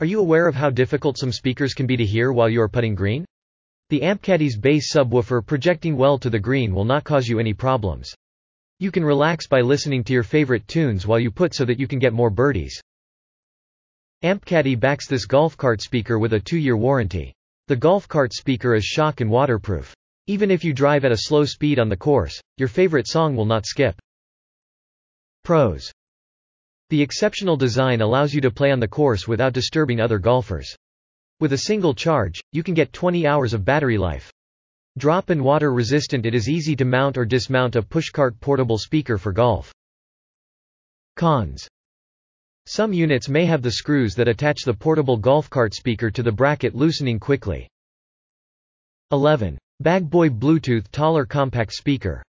Are 0.00 0.06
you 0.06 0.18
aware 0.18 0.48
of 0.48 0.54
how 0.54 0.70
difficult 0.70 1.18
some 1.18 1.30
speakers 1.30 1.74
can 1.74 1.86
be 1.86 1.94
to 1.98 2.06
hear 2.06 2.32
while 2.32 2.48
you 2.48 2.62
are 2.62 2.70
putting 2.70 2.94
green? 2.94 3.26
The 3.90 4.00
AmpCaddy's 4.00 4.56
bass 4.56 4.90
subwoofer 4.94 5.44
projecting 5.44 5.94
well 5.94 6.18
to 6.20 6.30
the 6.30 6.38
green 6.38 6.74
will 6.74 6.86
not 6.86 7.04
cause 7.04 7.28
you 7.28 7.38
any 7.38 7.52
problems. 7.52 8.10
You 8.78 8.90
can 8.90 9.04
relax 9.04 9.46
by 9.46 9.60
listening 9.60 10.02
to 10.04 10.14
your 10.14 10.22
favorite 10.22 10.66
tunes 10.66 11.06
while 11.06 11.20
you 11.20 11.30
put 11.30 11.54
so 11.54 11.66
that 11.66 11.78
you 11.78 11.86
can 11.86 11.98
get 11.98 12.14
more 12.14 12.30
birdies. 12.30 12.80
AmpCaddy 14.24 14.80
backs 14.80 15.06
this 15.06 15.26
golf 15.26 15.54
cart 15.58 15.82
speaker 15.82 16.18
with 16.18 16.32
a 16.32 16.40
two-year 16.40 16.78
warranty. 16.78 17.34
The 17.68 17.76
golf 17.76 18.08
cart 18.08 18.32
speaker 18.32 18.74
is 18.74 18.84
shock 18.86 19.20
and 19.20 19.30
waterproof. 19.30 19.94
Even 20.28 20.50
if 20.50 20.64
you 20.64 20.72
drive 20.72 21.04
at 21.04 21.12
a 21.12 21.26
slow 21.28 21.44
speed 21.44 21.78
on 21.78 21.90
the 21.90 21.96
course, 21.96 22.40
your 22.56 22.68
favorite 22.68 23.06
song 23.06 23.36
will 23.36 23.44
not 23.44 23.66
skip. 23.66 24.00
Pros. 25.44 25.92
The 26.90 27.00
exceptional 27.00 27.56
design 27.56 28.00
allows 28.00 28.34
you 28.34 28.40
to 28.40 28.50
play 28.50 28.72
on 28.72 28.80
the 28.80 28.88
course 28.88 29.28
without 29.28 29.52
disturbing 29.52 30.00
other 30.00 30.18
golfers. 30.18 30.74
With 31.38 31.52
a 31.52 31.58
single 31.58 31.94
charge, 31.94 32.40
you 32.50 32.64
can 32.64 32.74
get 32.74 32.92
20 32.92 33.28
hours 33.28 33.54
of 33.54 33.64
battery 33.64 33.96
life. 33.96 34.32
Drop 34.98 35.30
and 35.30 35.44
water 35.44 35.72
resistant 35.72 36.26
it 36.26 36.34
is 36.34 36.48
easy 36.48 36.74
to 36.74 36.84
mount 36.84 37.16
or 37.16 37.24
dismount 37.24 37.76
a 37.76 37.82
pushcart 37.82 38.40
portable 38.40 38.76
speaker 38.76 39.18
for 39.18 39.32
golf. 39.32 39.72
Cons. 41.14 41.68
Some 42.66 42.92
units 42.92 43.28
may 43.28 43.46
have 43.46 43.62
the 43.62 43.70
screws 43.70 44.16
that 44.16 44.26
attach 44.26 44.62
the 44.64 44.74
portable 44.74 45.16
golf 45.16 45.48
cart 45.48 45.74
speaker 45.74 46.10
to 46.10 46.24
the 46.24 46.32
bracket 46.32 46.74
loosening 46.74 47.20
quickly. 47.20 47.68
11. 49.12 49.56
Bagboy 49.80 50.30
Bluetooth 50.40 50.90
Taller 50.90 51.24
Compact 51.24 51.72
Speaker 51.72 52.22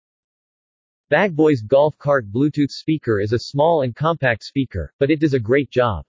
Bagboy's 1.10 1.60
golf 1.60 1.98
cart 1.98 2.30
Bluetooth 2.30 2.70
speaker 2.70 3.18
is 3.18 3.32
a 3.32 3.38
small 3.40 3.82
and 3.82 3.96
compact 3.96 4.44
speaker, 4.44 4.92
but 5.00 5.10
it 5.10 5.18
does 5.18 5.34
a 5.34 5.40
great 5.40 5.68
job. 5.68 6.04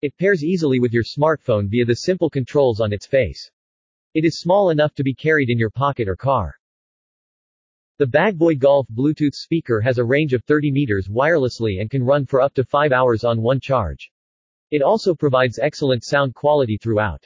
It 0.00 0.16
pairs 0.16 0.42
easily 0.42 0.80
with 0.80 0.94
your 0.94 1.04
smartphone 1.04 1.68
via 1.68 1.84
the 1.84 1.96
simple 1.96 2.30
controls 2.30 2.80
on 2.80 2.90
its 2.90 3.06
face. 3.06 3.50
It 4.14 4.24
is 4.24 4.40
small 4.40 4.70
enough 4.70 4.94
to 4.94 5.02
be 5.02 5.12
carried 5.12 5.50
in 5.50 5.58
your 5.58 5.68
pocket 5.68 6.08
or 6.08 6.16
car. 6.16 6.54
The 7.98 8.06
Bagboy 8.06 8.58
Golf 8.58 8.86
Bluetooth 8.88 9.34
speaker 9.34 9.78
has 9.82 9.98
a 9.98 10.04
range 10.06 10.32
of 10.32 10.42
30 10.44 10.70
meters 10.70 11.06
wirelessly 11.06 11.82
and 11.82 11.90
can 11.90 12.02
run 12.02 12.24
for 12.24 12.40
up 12.40 12.54
to 12.54 12.64
5 12.64 12.92
hours 12.92 13.24
on 13.24 13.42
one 13.42 13.60
charge. 13.60 14.10
It 14.70 14.80
also 14.80 15.14
provides 15.14 15.58
excellent 15.58 16.02
sound 16.02 16.34
quality 16.34 16.78
throughout. 16.78 17.22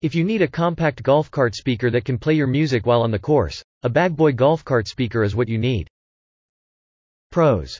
If 0.00 0.14
you 0.14 0.24
need 0.24 0.40
a 0.40 0.48
compact 0.48 1.02
golf 1.02 1.30
cart 1.30 1.54
speaker 1.54 1.90
that 1.90 2.06
can 2.06 2.16
play 2.16 2.32
your 2.32 2.46
music 2.46 2.86
while 2.86 3.02
on 3.02 3.10
the 3.10 3.18
course, 3.18 3.62
a 3.82 3.90
Bagboy 3.90 4.34
golf 4.36 4.64
cart 4.64 4.88
speaker 4.88 5.22
is 5.22 5.36
what 5.36 5.50
you 5.50 5.58
need. 5.58 5.90
Pros. 7.36 7.78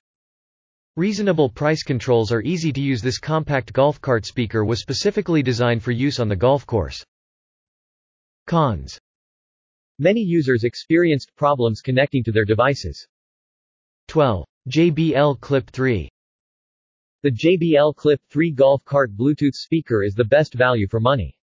Reasonable 0.97 1.49
price 1.49 1.83
controls 1.83 2.31
are 2.31 2.43
easy 2.43 2.75
to 2.75 2.81
use 2.83 3.01
This 3.01 3.19
compact 3.19 3.73
golf 3.73 3.99
cart 4.03 4.27
speaker 4.27 4.67
was 4.67 4.83
specifically 4.83 5.43
designed 5.43 5.83
for 5.83 5.93
use 5.93 6.21
on 6.21 6.29
the 6.29 6.37
golf 6.37 6.67
course. 6.67 7.03
Cons. 8.47 8.99
Many 9.99 10.21
users 10.21 10.65
experienced 10.65 11.35
problems 11.37 11.81
connecting 11.81 12.23
to 12.25 12.33
their 12.33 12.45
devices. 12.45 13.09
12. 14.09 14.45
JBL 14.69 15.41
Clip 15.41 15.71
3 15.71 16.11
The 17.23 17.31
JBL 17.31 17.97
Clip 17.97 18.21
3 18.29 18.51
Golf 18.51 18.85
Cart 18.85 19.17
Bluetooth 19.17 19.55
speaker 19.55 20.03
is 20.03 20.13
the 20.13 20.23
best 20.23 20.53
value 20.53 20.87
for 20.87 21.01
money. 21.01 21.35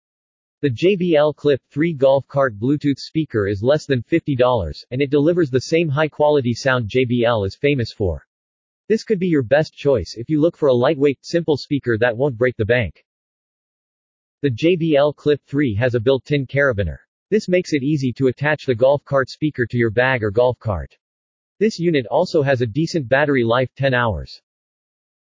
The 0.64 0.70
JBL 0.70 1.36
Clip 1.36 1.60
3 1.72 1.92
Golf 1.92 2.26
Cart 2.26 2.58
Bluetooth 2.58 2.98
speaker 2.98 3.46
is 3.46 3.62
less 3.62 3.84
than 3.84 4.02
$50, 4.02 4.86
and 4.90 5.02
it 5.02 5.10
delivers 5.10 5.50
the 5.50 5.60
same 5.60 5.90
high-quality 5.90 6.54
sound 6.54 6.88
JBL 6.88 7.46
is 7.46 7.54
famous 7.54 7.92
for. 7.92 8.26
This 8.88 9.04
could 9.04 9.18
be 9.18 9.26
your 9.26 9.42
best 9.42 9.74
choice 9.74 10.14
if 10.16 10.30
you 10.30 10.40
look 10.40 10.56
for 10.56 10.68
a 10.68 10.74
lightweight, 10.74 11.18
simple 11.20 11.58
speaker 11.58 11.98
that 11.98 12.16
won't 12.16 12.38
break 12.38 12.56
the 12.56 12.64
bank. 12.64 13.04
The 14.40 14.52
JBL 14.52 15.14
Clip 15.16 15.38
3 15.46 15.74
has 15.74 15.94
a 15.94 16.00
built-in 16.00 16.46
carabiner. 16.46 16.96
This 17.28 17.46
makes 17.46 17.74
it 17.74 17.82
easy 17.82 18.14
to 18.14 18.28
attach 18.28 18.64
the 18.64 18.74
golf 18.74 19.04
cart 19.04 19.28
speaker 19.28 19.66
to 19.66 19.76
your 19.76 19.90
bag 19.90 20.24
or 20.24 20.30
golf 20.30 20.58
cart. 20.58 20.96
This 21.58 21.78
unit 21.78 22.06
also 22.06 22.40
has 22.40 22.62
a 22.62 22.66
decent 22.66 23.06
battery 23.06 23.44
life 23.44 23.68
10 23.76 23.92
hours. 23.92 24.40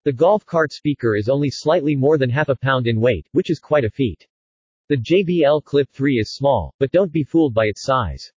The 0.03 0.13
golf 0.13 0.45
cart 0.45 0.71
speaker 0.71 1.15
is 1.15 1.29
only 1.29 1.49
slightly 1.49 1.95
more 1.95 2.19
than 2.19 2.29
half 2.29 2.49
a 2.49 2.55
pound 2.55 2.85
in 2.85 3.01
weight, 3.01 3.25
which 3.31 3.49
is 3.49 3.57
quite 3.57 3.85
a 3.85 3.89
feat. 3.89 4.27
The 4.89 4.97
JBL 4.97 5.63
Clip 5.63 5.89
3 5.91 6.19
is 6.19 6.35
small, 6.35 6.73
but 6.79 6.91
don't 6.91 7.11
be 7.11 7.23
fooled 7.23 7.53
by 7.53 7.65
its 7.65 7.83
size. 7.83 8.31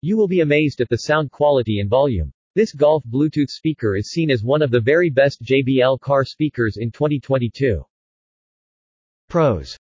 You 0.00 0.16
will 0.16 0.28
be 0.28 0.40
amazed 0.40 0.80
at 0.80 0.88
the 0.88 0.98
sound 0.98 1.30
quality 1.30 1.80
and 1.80 1.90
volume. 1.90 2.32
This 2.54 2.72
golf 2.72 3.04
Bluetooth 3.04 3.50
speaker 3.50 3.96
is 3.96 4.10
seen 4.10 4.30
as 4.30 4.42
one 4.42 4.62
of 4.62 4.70
the 4.70 4.80
very 4.80 5.10
best 5.10 5.42
JBL 5.42 6.00
car 6.00 6.24
speakers 6.24 6.76
in 6.76 6.90
2022. 6.90 7.84
Pros 9.28 9.76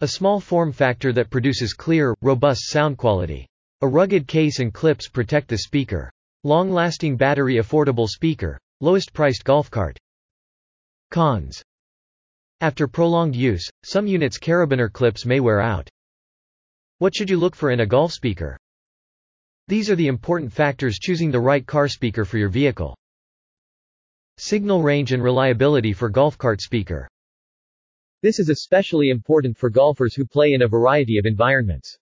a 0.00 0.06
small 0.06 0.38
form 0.38 0.70
factor 0.70 1.12
that 1.12 1.28
produces 1.28 1.72
clear, 1.72 2.14
robust 2.22 2.68
sound 2.68 2.96
quality. 2.96 3.48
A 3.80 3.88
rugged 3.88 4.28
case 4.28 4.60
and 4.60 4.72
clips 4.72 5.08
protect 5.08 5.48
the 5.48 5.58
speaker. 5.58 6.08
Long-lasting 6.44 7.16
battery 7.16 7.56
affordable 7.56 8.06
speaker. 8.06 8.60
Lowest 8.80 9.12
priced 9.12 9.42
golf 9.42 9.68
cart. 9.72 9.98
Cons. 11.10 11.64
After 12.60 12.88
prolonged 12.88 13.36
use, 13.36 13.70
some 13.84 14.08
units' 14.08 14.36
carabiner 14.36 14.92
clips 14.92 15.24
may 15.24 15.38
wear 15.38 15.60
out. 15.60 15.88
What 16.98 17.14
should 17.14 17.30
you 17.30 17.36
look 17.36 17.54
for 17.54 17.70
in 17.70 17.78
a 17.78 17.86
golf 17.86 18.12
speaker? 18.12 18.58
These 19.68 19.88
are 19.90 19.94
the 19.94 20.08
important 20.08 20.52
factors 20.52 20.98
choosing 20.98 21.30
the 21.30 21.38
right 21.38 21.64
car 21.64 21.86
speaker 21.86 22.24
for 22.24 22.36
your 22.36 22.48
vehicle. 22.48 22.96
Signal 24.38 24.82
range 24.82 25.12
and 25.12 25.22
reliability 25.22 25.92
for 25.92 26.08
golf 26.08 26.36
cart 26.36 26.60
speaker. 26.60 27.08
This 28.22 28.40
is 28.40 28.48
especially 28.48 29.10
important 29.10 29.56
for 29.56 29.70
golfers 29.70 30.16
who 30.16 30.26
play 30.26 30.52
in 30.52 30.62
a 30.62 30.68
variety 30.68 31.16
of 31.16 31.26
environments. 31.26 31.96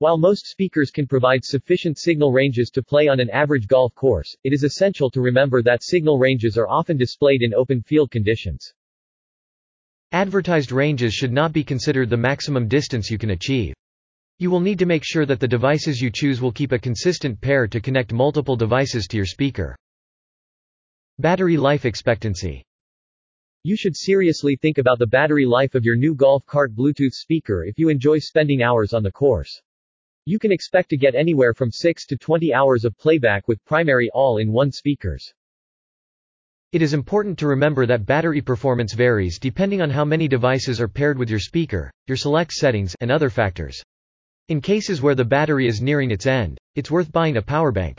While 0.00 0.18
most 0.18 0.46
speakers 0.46 0.90
can 0.90 1.06
provide 1.06 1.42
sufficient 1.42 1.96
signal 1.96 2.32
ranges 2.32 2.68
to 2.74 2.82
play 2.82 3.08
on 3.08 3.18
an 3.18 3.30
average 3.30 3.66
golf 3.66 3.94
course, 3.94 4.36
it 4.44 4.52
is 4.52 4.62
essential 4.62 5.10
to 5.12 5.22
remember 5.22 5.62
that 5.62 5.82
signal 5.82 6.18
ranges 6.18 6.58
are 6.58 6.68
often 6.68 6.98
displayed 6.98 7.40
in 7.40 7.54
open 7.54 7.80
field 7.80 8.10
conditions. 8.10 8.74
Advertised 10.12 10.70
ranges 10.70 11.12
should 11.12 11.32
not 11.32 11.52
be 11.52 11.64
considered 11.64 12.08
the 12.08 12.16
maximum 12.16 12.68
distance 12.68 13.10
you 13.10 13.18
can 13.18 13.30
achieve. 13.30 13.74
You 14.38 14.50
will 14.50 14.60
need 14.60 14.78
to 14.78 14.86
make 14.86 15.02
sure 15.04 15.26
that 15.26 15.40
the 15.40 15.48
devices 15.48 16.00
you 16.00 16.10
choose 16.10 16.40
will 16.40 16.52
keep 16.52 16.72
a 16.72 16.78
consistent 16.78 17.40
pair 17.40 17.66
to 17.66 17.80
connect 17.80 18.12
multiple 18.12 18.54
devices 18.54 19.06
to 19.08 19.16
your 19.16 19.26
speaker. 19.26 19.74
Battery 21.18 21.56
life 21.56 21.84
expectancy. 21.84 22.62
You 23.64 23.76
should 23.76 23.96
seriously 23.96 24.54
think 24.54 24.78
about 24.78 25.00
the 25.00 25.08
battery 25.08 25.44
life 25.44 25.74
of 25.74 25.84
your 25.84 25.96
new 25.96 26.14
golf 26.14 26.46
cart 26.46 26.76
Bluetooth 26.76 27.14
speaker 27.14 27.64
if 27.64 27.78
you 27.78 27.88
enjoy 27.88 28.18
spending 28.20 28.62
hours 28.62 28.92
on 28.92 29.02
the 29.02 29.10
course. 29.10 29.60
You 30.24 30.38
can 30.38 30.52
expect 30.52 30.90
to 30.90 30.96
get 30.96 31.16
anywhere 31.16 31.52
from 31.52 31.72
6 31.72 32.06
to 32.06 32.16
20 32.16 32.54
hours 32.54 32.84
of 32.84 32.96
playback 32.96 33.48
with 33.48 33.64
primary 33.64 34.08
all-in-one 34.14 34.70
speakers. 34.70 35.32
It 36.76 36.82
is 36.82 36.92
important 36.92 37.38
to 37.38 37.46
remember 37.46 37.86
that 37.86 38.04
battery 38.04 38.42
performance 38.42 38.92
varies 38.92 39.38
depending 39.38 39.80
on 39.80 39.88
how 39.88 40.04
many 40.04 40.28
devices 40.28 40.78
are 40.78 40.88
paired 40.88 41.16
with 41.16 41.30
your 41.30 41.38
speaker, 41.38 41.90
your 42.06 42.18
select 42.18 42.52
settings, 42.52 42.94
and 43.00 43.10
other 43.10 43.30
factors. 43.30 43.82
In 44.48 44.60
cases 44.60 45.00
where 45.00 45.14
the 45.14 45.24
battery 45.24 45.68
is 45.68 45.80
nearing 45.80 46.10
its 46.10 46.26
end, 46.26 46.58
it's 46.74 46.90
worth 46.90 47.10
buying 47.10 47.38
a 47.38 47.40
power 47.40 47.72
bank. 47.72 47.98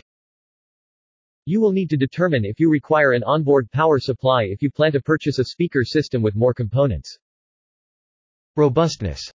You 1.47 1.59
will 1.59 1.71
need 1.71 1.89
to 1.89 1.97
determine 1.97 2.45
if 2.45 2.59
you 2.59 2.69
require 2.69 3.13
an 3.13 3.23
onboard 3.23 3.67
power 3.71 3.97
supply 3.97 4.43
if 4.43 4.61
you 4.61 4.69
plan 4.69 4.91
to 4.91 5.01
purchase 5.01 5.39
a 5.39 5.45
speaker 5.45 5.83
system 5.83 6.21
with 6.21 6.35
more 6.35 6.53
components. 6.53 7.17
Robustness. 8.57 9.31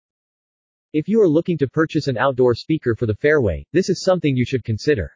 If 0.92 1.06
you 1.06 1.22
are 1.22 1.28
looking 1.28 1.58
to 1.58 1.68
purchase 1.68 2.08
an 2.08 2.18
outdoor 2.18 2.56
speaker 2.56 2.96
for 2.96 3.06
the 3.06 3.14
fairway, 3.14 3.64
this 3.72 3.88
is 3.88 4.02
something 4.02 4.36
you 4.36 4.44
should 4.44 4.64
consider. 4.64 5.12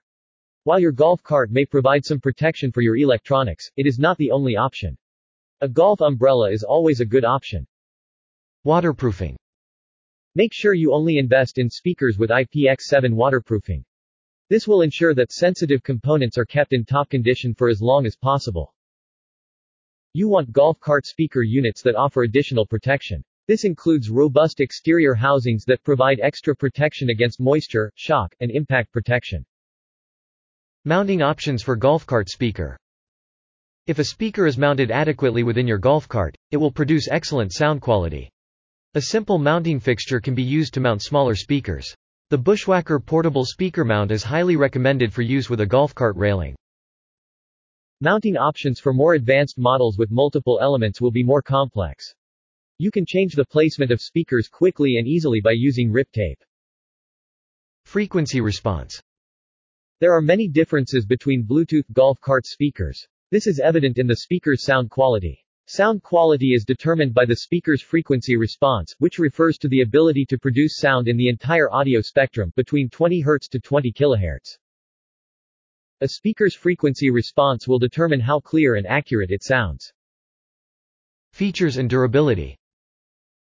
While 0.64 0.78
your 0.78 0.92
golf 0.92 1.24
cart 1.24 1.50
may 1.50 1.66
provide 1.66 2.04
some 2.04 2.20
protection 2.20 2.70
for 2.70 2.82
your 2.82 2.96
electronics, 2.96 3.68
it 3.76 3.84
is 3.84 3.98
not 3.98 4.16
the 4.16 4.30
only 4.30 4.54
option. 4.54 4.96
A 5.60 5.68
golf 5.68 6.00
umbrella 6.00 6.52
is 6.52 6.62
always 6.62 7.00
a 7.00 7.04
good 7.04 7.24
option. 7.24 7.66
Waterproofing. 8.62 9.36
Make 10.36 10.52
sure 10.52 10.72
you 10.72 10.92
only 10.92 11.18
invest 11.18 11.58
in 11.58 11.68
speakers 11.68 12.16
with 12.16 12.30
IPX7 12.30 13.12
waterproofing. 13.12 13.84
This 14.50 14.68
will 14.68 14.82
ensure 14.82 15.14
that 15.14 15.32
sensitive 15.32 15.82
components 15.82 16.38
are 16.38 16.44
kept 16.44 16.72
in 16.72 16.84
top 16.84 17.10
condition 17.10 17.56
for 17.56 17.68
as 17.68 17.82
long 17.82 18.06
as 18.06 18.14
possible. 18.14 18.72
You 20.14 20.28
want 20.28 20.52
golf 20.52 20.78
cart 20.78 21.06
speaker 21.06 21.42
units 21.42 21.82
that 21.82 21.96
offer 21.96 22.22
additional 22.22 22.66
protection. 22.66 23.24
This 23.48 23.64
includes 23.64 24.10
robust 24.10 24.60
exterior 24.60 25.14
housings 25.14 25.64
that 25.64 25.82
provide 25.82 26.20
extra 26.20 26.54
protection 26.54 27.10
against 27.10 27.40
moisture, 27.40 27.90
shock, 27.96 28.32
and 28.38 28.52
impact 28.52 28.92
protection. 28.92 29.44
Mounting 30.84 31.22
options 31.22 31.62
for 31.62 31.76
golf 31.76 32.04
cart 32.04 32.28
speaker. 32.28 32.76
If 33.86 34.00
a 34.00 34.04
speaker 34.04 34.48
is 34.48 34.58
mounted 34.58 34.90
adequately 34.90 35.44
within 35.44 35.68
your 35.68 35.78
golf 35.78 36.08
cart, 36.08 36.36
it 36.50 36.56
will 36.56 36.72
produce 36.72 37.06
excellent 37.08 37.52
sound 37.52 37.80
quality. 37.80 38.28
A 38.94 39.02
simple 39.02 39.38
mounting 39.38 39.78
fixture 39.78 40.18
can 40.18 40.34
be 40.34 40.42
used 40.42 40.74
to 40.74 40.80
mount 40.80 41.00
smaller 41.00 41.36
speakers. 41.36 41.94
The 42.30 42.38
Bushwhacker 42.38 42.98
portable 42.98 43.44
speaker 43.44 43.84
mount 43.84 44.10
is 44.10 44.24
highly 44.24 44.56
recommended 44.56 45.12
for 45.12 45.22
use 45.22 45.48
with 45.48 45.60
a 45.60 45.66
golf 45.66 45.94
cart 45.94 46.16
railing. 46.16 46.56
Mounting 48.00 48.36
options 48.36 48.80
for 48.80 48.92
more 48.92 49.14
advanced 49.14 49.60
models 49.60 49.98
with 49.98 50.10
multiple 50.10 50.58
elements 50.60 51.00
will 51.00 51.12
be 51.12 51.22
more 51.22 51.42
complex. 51.42 52.12
You 52.78 52.90
can 52.90 53.06
change 53.06 53.34
the 53.34 53.44
placement 53.44 53.92
of 53.92 54.00
speakers 54.00 54.48
quickly 54.48 54.96
and 54.96 55.06
easily 55.06 55.40
by 55.40 55.52
using 55.52 55.92
rip 55.92 56.10
tape. 56.10 56.42
Frequency 57.84 58.40
response. 58.40 59.00
There 60.02 60.16
are 60.16 60.20
many 60.20 60.48
differences 60.48 61.06
between 61.06 61.46
Bluetooth 61.46 61.84
golf 61.92 62.20
cart 62.20 62.44
speakers. 62.44 63.06
This 63.30 63.46
is 63.46 63.60
evident 63.60 63.98
in 63.98 64.08
the 64.08 64.16
speaker's 64.16 64.64
sound 64.64 64.90
quality. 64.90 65.38
Sound 65.68 66.02
quality 66.02 66.54
is 66.54 66.64
determined 66.64 67.14
by 67.14 67.24
the 67.24 67.36
speaker's 67.36 67.80
frequency 67.80 68.34
response, 68.34 68.96
which 68.98 69.20
refers 69.20 69.58
to 69.58 69.68
the 69.68 69.82
ability 69.82 70.26
to 70.26 70.40
produce 70.40 70.76
sound 70.76 71.06
in 71.06 71.16
the 71.16 71.28
entire 71.28 71.70
audio 71.72 72.00
spectrum, 72.00 72.52
between 72.56 72.90
20 72.90 73.22
Hz 73.22 73.48
to 73.50 73.60
20 73.60 73.92
kHz. 73.92 74.58
A 76.00 76.08
speaker's 76.08 76.56
frequency 76.56 77.10
response 77.10 77.68
will 77.68 77.78
determine 77.78 78.18
how 78.18 78.40
clear 78.40 78.74
and 78.74 78.88
accurate 78.88 79.30
it 79.30 79.44
sounds. 79.44 79.92
Features 81.32 81.76
and 81.76 81.88
durability. 81.88 82.58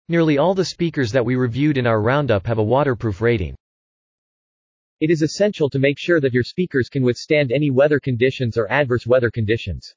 Nearly 0.09 0.37
all 0.37 0.55
the 0.55 0.65
speakers 0.65 1.13
that 1.13 1.23
we 1.23 1.37
reviewed 1.37 1.77
in 1.77 1.87
our 1.87 2.01
roundup 2.01 2.45
have 2.47 2.57
a 2.57 2.61
waterproof 2.63 3.21
rating. 3.21 3.55
It 4.99 5.09
is 5.09 5.21
essential 5.21 5.69
to 5.69 5.79
make 5.79 5.97
sure 5.97 6.19
that 6.19 6.33
your 6.33 6.43
speakers 6.43 6.89
can 6.89 7.03
withstand 7.03 7.51
any 7.51 7.69
weather 7.69 7.99
conditions 7.99 8.57
or 8.57 8.69
adverse 8.69 9.07
weather 9.07 9.31
conditions. 9.31 9.93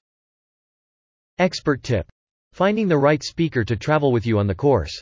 Expert 1.39 1.83
tip. 1.83 2.09
Finding 2.53 2.87
the 2.87 2.99
right 2.99 3.23
speaker 3.23 3.65
to 3.65 3.77
travel 3.77 4.13
with 4.13 4.27
you 4.27 4.39
on 4.39 4.47
the 4.47 4.55
course. 4.55 5.01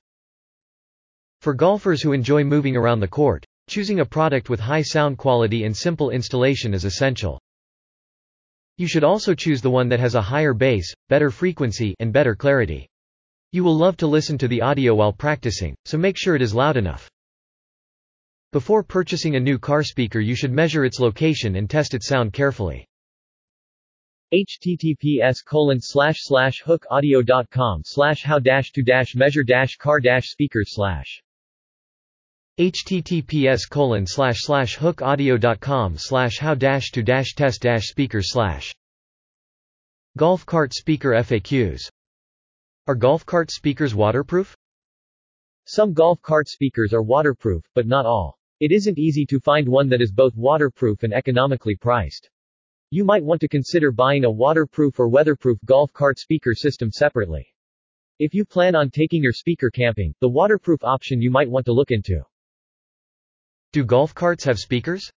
For 1.42 1.52
golfers 1.52 2.00
who 2.00 2.12
enjoy 2.12 2.44
moving 2.44 2.76
around 2.76 3.00
the 3.00 3.08
court, 3.08 3.44
choosing 3.68 4.00
a 4.00 4.06
product 4.06 4.48
with 4.48 4.60
high 4.60 4.82
sound 4.82 5.18
quality 5.18 5.64
and 5.64 5.76
simple 5.76 6.10
installation 6.10 6.72
is 6.72 6.84
essential. 6.84 7.38
You 8.78 8.86
should 8.86 9.04
also 9.04 9.34
choose 9.34 9.60
the 9.60 9.68
one 9.68 9.90
that 9.90 10.00
has 10.00 10.14
a 10.14 10.22
higher 10.22 10.54
bass, 10.54 10.94
better 11.10 11.30
frequency, 11.30 11.94
and 12.00 12.12
better 12.12 12.34
clarity. 12.34 12.88
You 13.52 13.64
will 13.64 13.76
love 13.76 13.98
to 13.98 14.06
listen 14.06 14.38
to 14.38 14.48
the 14.48 14.62
audio 14.62 14.94
while 14.94 15.12
practicing, 15.12 15.74
so 15.84 15.98
make 15.98 16.16
sure 16.16 16.36
it 16.36 16.42
is 16.42 16.54
loud 16.54 16.78
enough. 16.78 17.10
Before 18.52 18.82
purchasing 18.82 19.36
a 19.36 19.40
new 19.40 19.60
car 19.60 19.84
speaker 19.84 20.18
you 20.18 20.34
should 20.34 20.50
measure 20.50 20.84
its 20.84 20.98
location 20.98 21.54
and 21.54 21.70
test 21.70 21.94
its 21.94 22.08
sound 22.08 22.32
carefully 22.32 22.84
https 24.34 25.44
colon 25.44 25.78
slash 25.80 26.16
slash 26.22 26.60
hookaudio.com 26.64 27.82
slash 27.84 28.24
how 28.24 28.40
dash 28.40 28.72
to 28.72 28.82
dash 28.82 29.14
measure 29.14 29.44
dash 29.44 29.76
car 29.76 30.00
dash 30.00 30.30
speakers 30.30 30.74
slash 30.74 31.22
https 32.58 33.60
colon 33.70 34.04
slash 34.04 34.38
slash 34.40 34.76
hookaudio.com 34.76 35.96
slash 35.96 36.38
how 36.38 36.54
dash 36.54 36.90
to 36.90 37.04
dash 37.04 37.34
test 37.36 37.62
dash 37.62 37.86
speakers 37.86 38.32
slash 38.32 38.74
golf 40.16 40.44
cart 40.44 40.74
speaker 40.74 41.10
FAQs 41.12 41.82
are 42.88 42.96
golf 42.96 43.24
cart 43.24 43.52
speakers 43.52 43.94
waterproof? 43.94 44.56
Some 45.66 45.92
golf 45.92 46.20
cart 46.20 46.48
speakers 46.48 46.92
are 46.92 47.02
waterproof, 47.02 47.62
but 47.76 47.86
not 47.86 48.06
all. 48.06 48.39
It 48.60 48.72
isn't 48.72 48.98
easy 48.98 49.24
to 49.24 49.40
find 49.40 49.66
one 49.66 49.88
that 49.88 50.02
is 50.02 50.12
both 50.12 50.36
waterproof 50.36 51.02
and 51.02 51.14
economically 51.14 51.76
priced. 51.76 52.28
You 52.90 53.04
might 53.04 53.24
want 53.24 53.40
to 53.40 53.48
consider 53.48 53.90
buying 53.90 54.26
a 54.26 54.30
waterproof 54.30 55.00
or 55.00 55.08
weatherproof 55.08 55.56
golf 55.64 55.90
cart 55.94 56.18
speaker 56.18 56.54
system 56.54 56.90
separately. 56.90 57.46
If 58.18 58.34
you 58.34 58.44
plan 58.44 58.74
on 58.74 58.90
taking 58.90 59.22
your 59.22 59.32
speaker 59.32 59.70
camping, 59.70 60.12
the 60.20 60.28
waterproof 60.28 60.84
option 60.84 61.22
you 61.22 61.30
might 61.30 61.48
want 61.48 61.64
to 61.66 61.72
look 61.72 61.90
into. 61.90 62.22
Do 63.72 63.82
golf 63.82 64.14
carts 64.14 64.44
have 64.44 64.58
speakers? 64.58 65.10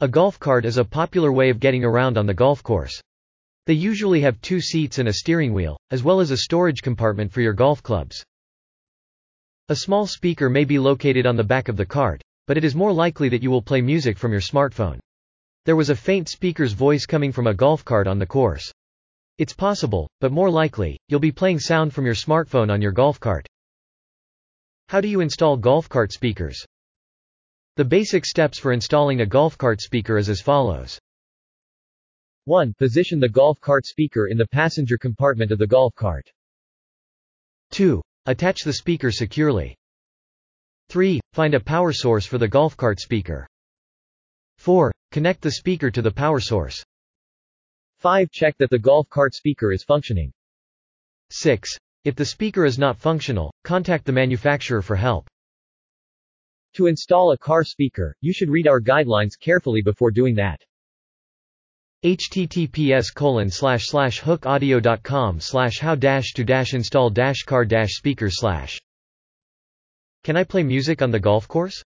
A 0.00 0.08
golf 0.08 0.40
cart 0.40 0.64
is 0.64 0.78
a 0.78 0.84
popular 0.84 1.30
way 1.30 1.50
of 1.50 1.60
getting 1.60 1.84
around 1.84 2.16
on 2.16 2.24
the 2.24 2.32
golf 2.32 2.62
course. 2.62 3.02
They 3.66 3.74
usually 3.74 4.22
have 4.22 4.40
two 4.40 4.62
seats 4.62 4.98
and 4.98 5.08
a 5.08 5.12
steering 5.12 5.52
wheel, 5.52 5.76
as 5.90 6.02
well 6.02 6.20
as 6.20 6.30
a 6.30 6.38
storage 6.38 6.80
compartment 6.80 7.30
for 7.32 7.42
your 7.42 7.52
golf 7.52 7.82
clubs. 7.82 8.24
A 9.68 9.76
small 9.76 10.06
speaker 10.06 10.48
may 10.48 10.64
be 10.64 10.78
located 10.78 11.26
on 11.26 11.36
the 11.36 11.44
back 11.44 11.68
of 11.68 11.76
the 11.76 11.84
cart, 11.84 12.22
but 12.50 12.56
it 12.56 12.64
is 12.64 12.74
more 12.74 12.92
likely 12.92 13.28
that 13.28 13.44
you 13.44 13.48
will 13.48 13.62
play 13.62 13.80
music 13.80 14.18
from 14.18 14.32
your 14.32 14.40
smartphone. 14.40 14.98
There 15.66 15.76
was 15.76 15.88
a 15.88 15.94
faint 15.94 16.28
speaker's 16.28 16.72
voice 16.72 17.06
coming 17.06 17.30
from 17.30 17.46
a 17.46 17.54
golf 17.54 17.84
cart 17.84 18.08
on 18.08 18.18
the 18.18 18.26
course. 18.26 18.72
It's 19.38 19.52
possible, 19.52 20.10
but 20.20 20.32
more 20.32 20.50
likely, 20.50 20.98
you'll 21.06 21.20
be 21.20 21.30
playing 21.30 21.60
sound 21.60 21.94
from 21.94 22.04
your 22.04 22.16
smartphone 22.16 22.68
on 22.68 22.82
your 22.82 22.90
golf 22.90 23.20
cart. 23.20 23.46
How 24.88 25.00
do 25.00 25.06
you 25.06 25.20
install 25.20 25.56
golf 25.58 25.88
cart 25.88 26.10
speakers? 26.10 26.60
The 27.76 27.84
basic 27.84 28.26
steps 28.26 28.58
for 28.58 28.72
installing 28.72 29.20
a 29.20 29.26
golf 29.26 29.56
cart 29.56 29.80
speaker 29.80 30.18
is 30.18 30.28
as 30.28 30.40
follows. 30.40 30.98
1. 32.46 32.74
Position 32.76 33.20
the 33.20 33.28
golf 33.28 33.60
cart 33.60 33.86
speaker 33.86 34.26
in 34.26 34.36
the 34.36 34.48
passenger 34.48 34.98
compartment 34.98 35.52
of 35.52 35.60
the 35.60 35.68
golf 35.68 35.94
cart. 35.94 36.28
2. 37.70 38.02
Attach 38.26 38.62
the 38.64 38.72
speaker 38.72 39.12
securely. 39.12 39.76
3. 40.90 41.20
Find 41.34 41.54
a 41.54 41.60
power 41.60 41.92
source 41.92 42.26
for 42.26 42.36
the 42.36 42.48
golf 42.48 42.76
cart 42.76 42.98
speaker. 42.98 43.46
4. 44.58 44.90
Connect 45.12 45.40
the 45.40 45.52
speaker 45.52 45.88
to 45.88 46.02
the 46.02 46.10
power 46.10 46.40
source. 46.40 46.82
5. 47.98 48.32
Check 48.32 48.56
that 48.58 48.70
the 48.70 48.78
golf 48.78 49.08
cart 49.08 49.32
speaker 49.32 49.70
is 49.70 49.84
functioning. 49.84 50.32
6. 51.30 51.78
If 52.04 52.16
the 52.16 52.24
speaker 52.24 52.64
is 52.64 52.76
not 52.76 52.98
functional, 52.98 53.52
contact 53.62 54.04
the 54.04 54.12
manufacturer 54.12 54.82
for 54.82 54.96
help. 54.96 55.28
To 56.74 56.88
install 56.88 57.30
a 57.30 57.38
car 57.38 57.62
speaker, 57.62 58.12
you 58.20 58.32
should 58.32 58.50
read 58.50 58.66
our 58.66 58.80
guidelines 58.80 59.38
carefully 59.40 59.82
before 59.82 60.10
doing 60.10 60.34
that. 60.36 60.60
https 62.04 63.14
colon 63.14 63.48
slash 63.48 63.86
slash 63.86 64.20
hookaudio.com 64.20 65.38
slash 65.38 65.78
how 65.78 65.94
dash 65.94 66.32
to 66.32 66.42
dash 66.42 66.74
install 66.74 67.10
dash 67.10 67.42
car 67.46 67.64
dash 67.64 67.90
speaker 67.92 68.28
slash 68.28 68.80
Can 70.22 70.36
I 70.36 70.44
play 70.44 70.62
music 70.62 71.00
on 71.00 71.10
the 71.10 71.18
golf 71.18 71.48
course? 71.48 71.82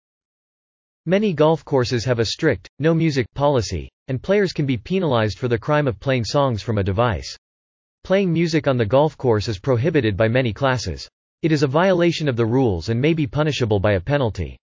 Many 1.04 1.34
golf 1.34 1.64
courses 1.64 2.04
have 2.06 2.18
a 2.18 2.24
strict, 2.24 2.70
no 2.78 2.94
music 2.94 3.26
policy, 3.34 3.90
and 4.08 4.22
players 4.22 4.52
can 4.52 4.64
be 4.64 4.78
penalized 4.78 5.38
for 5.38 5.48
the 5.48 5.58
crime 5.58 5.86
of 5.86 6.00
playing 6.00 6.24
songs 6.24 6.62
from 6.62 6.78
a 6.78 6.84
device. 6.84 7.36
Playing 8.04 8.32
music 8.32 8.66
on 8.66 8.78
the 8.78 8.86
golf 8.86 9.18
course 9.18 9.48
is 9.48 9.58
prohibited 9.58 10.16
by 10.16 10.28
many 10.28 10.52
classes. 10.52 11.08
It 11.42 11.52
is 11.52 11.62
a 11.62 11.66
violation 11.66 12.26
of 12.28 12.36
the 12.36 12.46
rules 12.46 12.88
and 12.88 13.00
may 13.00 13.14
be 13.14 13.26
punishable 13.26 13.80
by 13.80 13.92
a 13.92 14.00
penalty. 14.00 14.56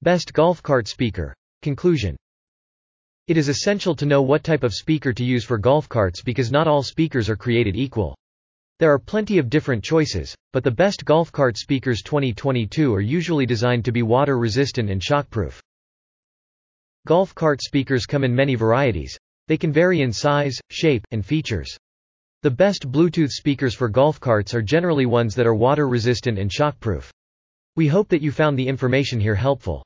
Best 0.00 0.32
golf 0.32 0.62
cart 0.62 0.88
speaker. 0.88 1.34
Conclusion. 1.60 2.16
It 3.28 3.36
is 3.36 3.48
essential 3.48 3.94
to 3.96 4.06
know 4.06 4.22
what 4.22 4.42
type 4.42 4.62
of 4.62 4.72
speaker 4.72 5.12
to 5.12 5.24
use 5.24 5.44
for 5.44 5.58
golf 5.58 5.88
carts 5.88 6.22
because 6.22 6.50
not 6.50 6.66
all 6.66 6.82
speakers 6.82 7.28
are 7.28 7.36
created 7.36 7.76
equal. 7.76 8.16
There 8.82 8.92
are 8.92 8.98
plenty 8.98 9.38
of 9.38 9.48
different 9.48 9.84
choices, 9.84 10.34
but 10.52 10.64
the 10.64 10.70
best 10.72 11.04
golf 11.04 11.30
cart 11.30 11.56
speakers 11.56 12.02
2022 12.02 12.92
are 12.92 13.00
usually 13.00 13.46
designed 13.46 13.84
to 13.84 13.92
be 13.92 14.02
water 14.02 14.36
resistant 14.36 14.90
and 14.90 15.00
shockproof. 15.00 15.60
Golf 17.06 17.32
cart 17.32 17.62
speakers 17.62 18.06
come 18.06 18.24
in 18.24 18.34
many 18.34 18.56
varieties. 18.56 19.16
They 19.46 19.56
can 19.56 19.72
vary 19.72 20.00
in 20.00 20.12
size, 20.12 20.58
shape, 20.70 21.04
and 21.12 21.24
features. 21.24 21.76
The 22.42 22.50
best 22.50 22.90
Bluetooth 22.90 23.30
speakers 23.30 23.72
for 23.72 23.88
golf 23.88 24.18
carts 24.18 24.52
are 24.52 24.62
generally 24.62 25.06
ones 25.06 25.36
that 25.36 25.46
are 25.46 25.54
water 25.54 25.86
resistant 25.86 26.36
and 26.36 26.50
shockproof. 26.50 27.08
We 27.76 27.86
hope 27.86 28.08
that 28.08 28.20
you 28.20 28.32
found 28.32 28.58
the 28.58 28.66
information 28.66 29.20
here 29.20 29.36
helpful. 29.36 29.84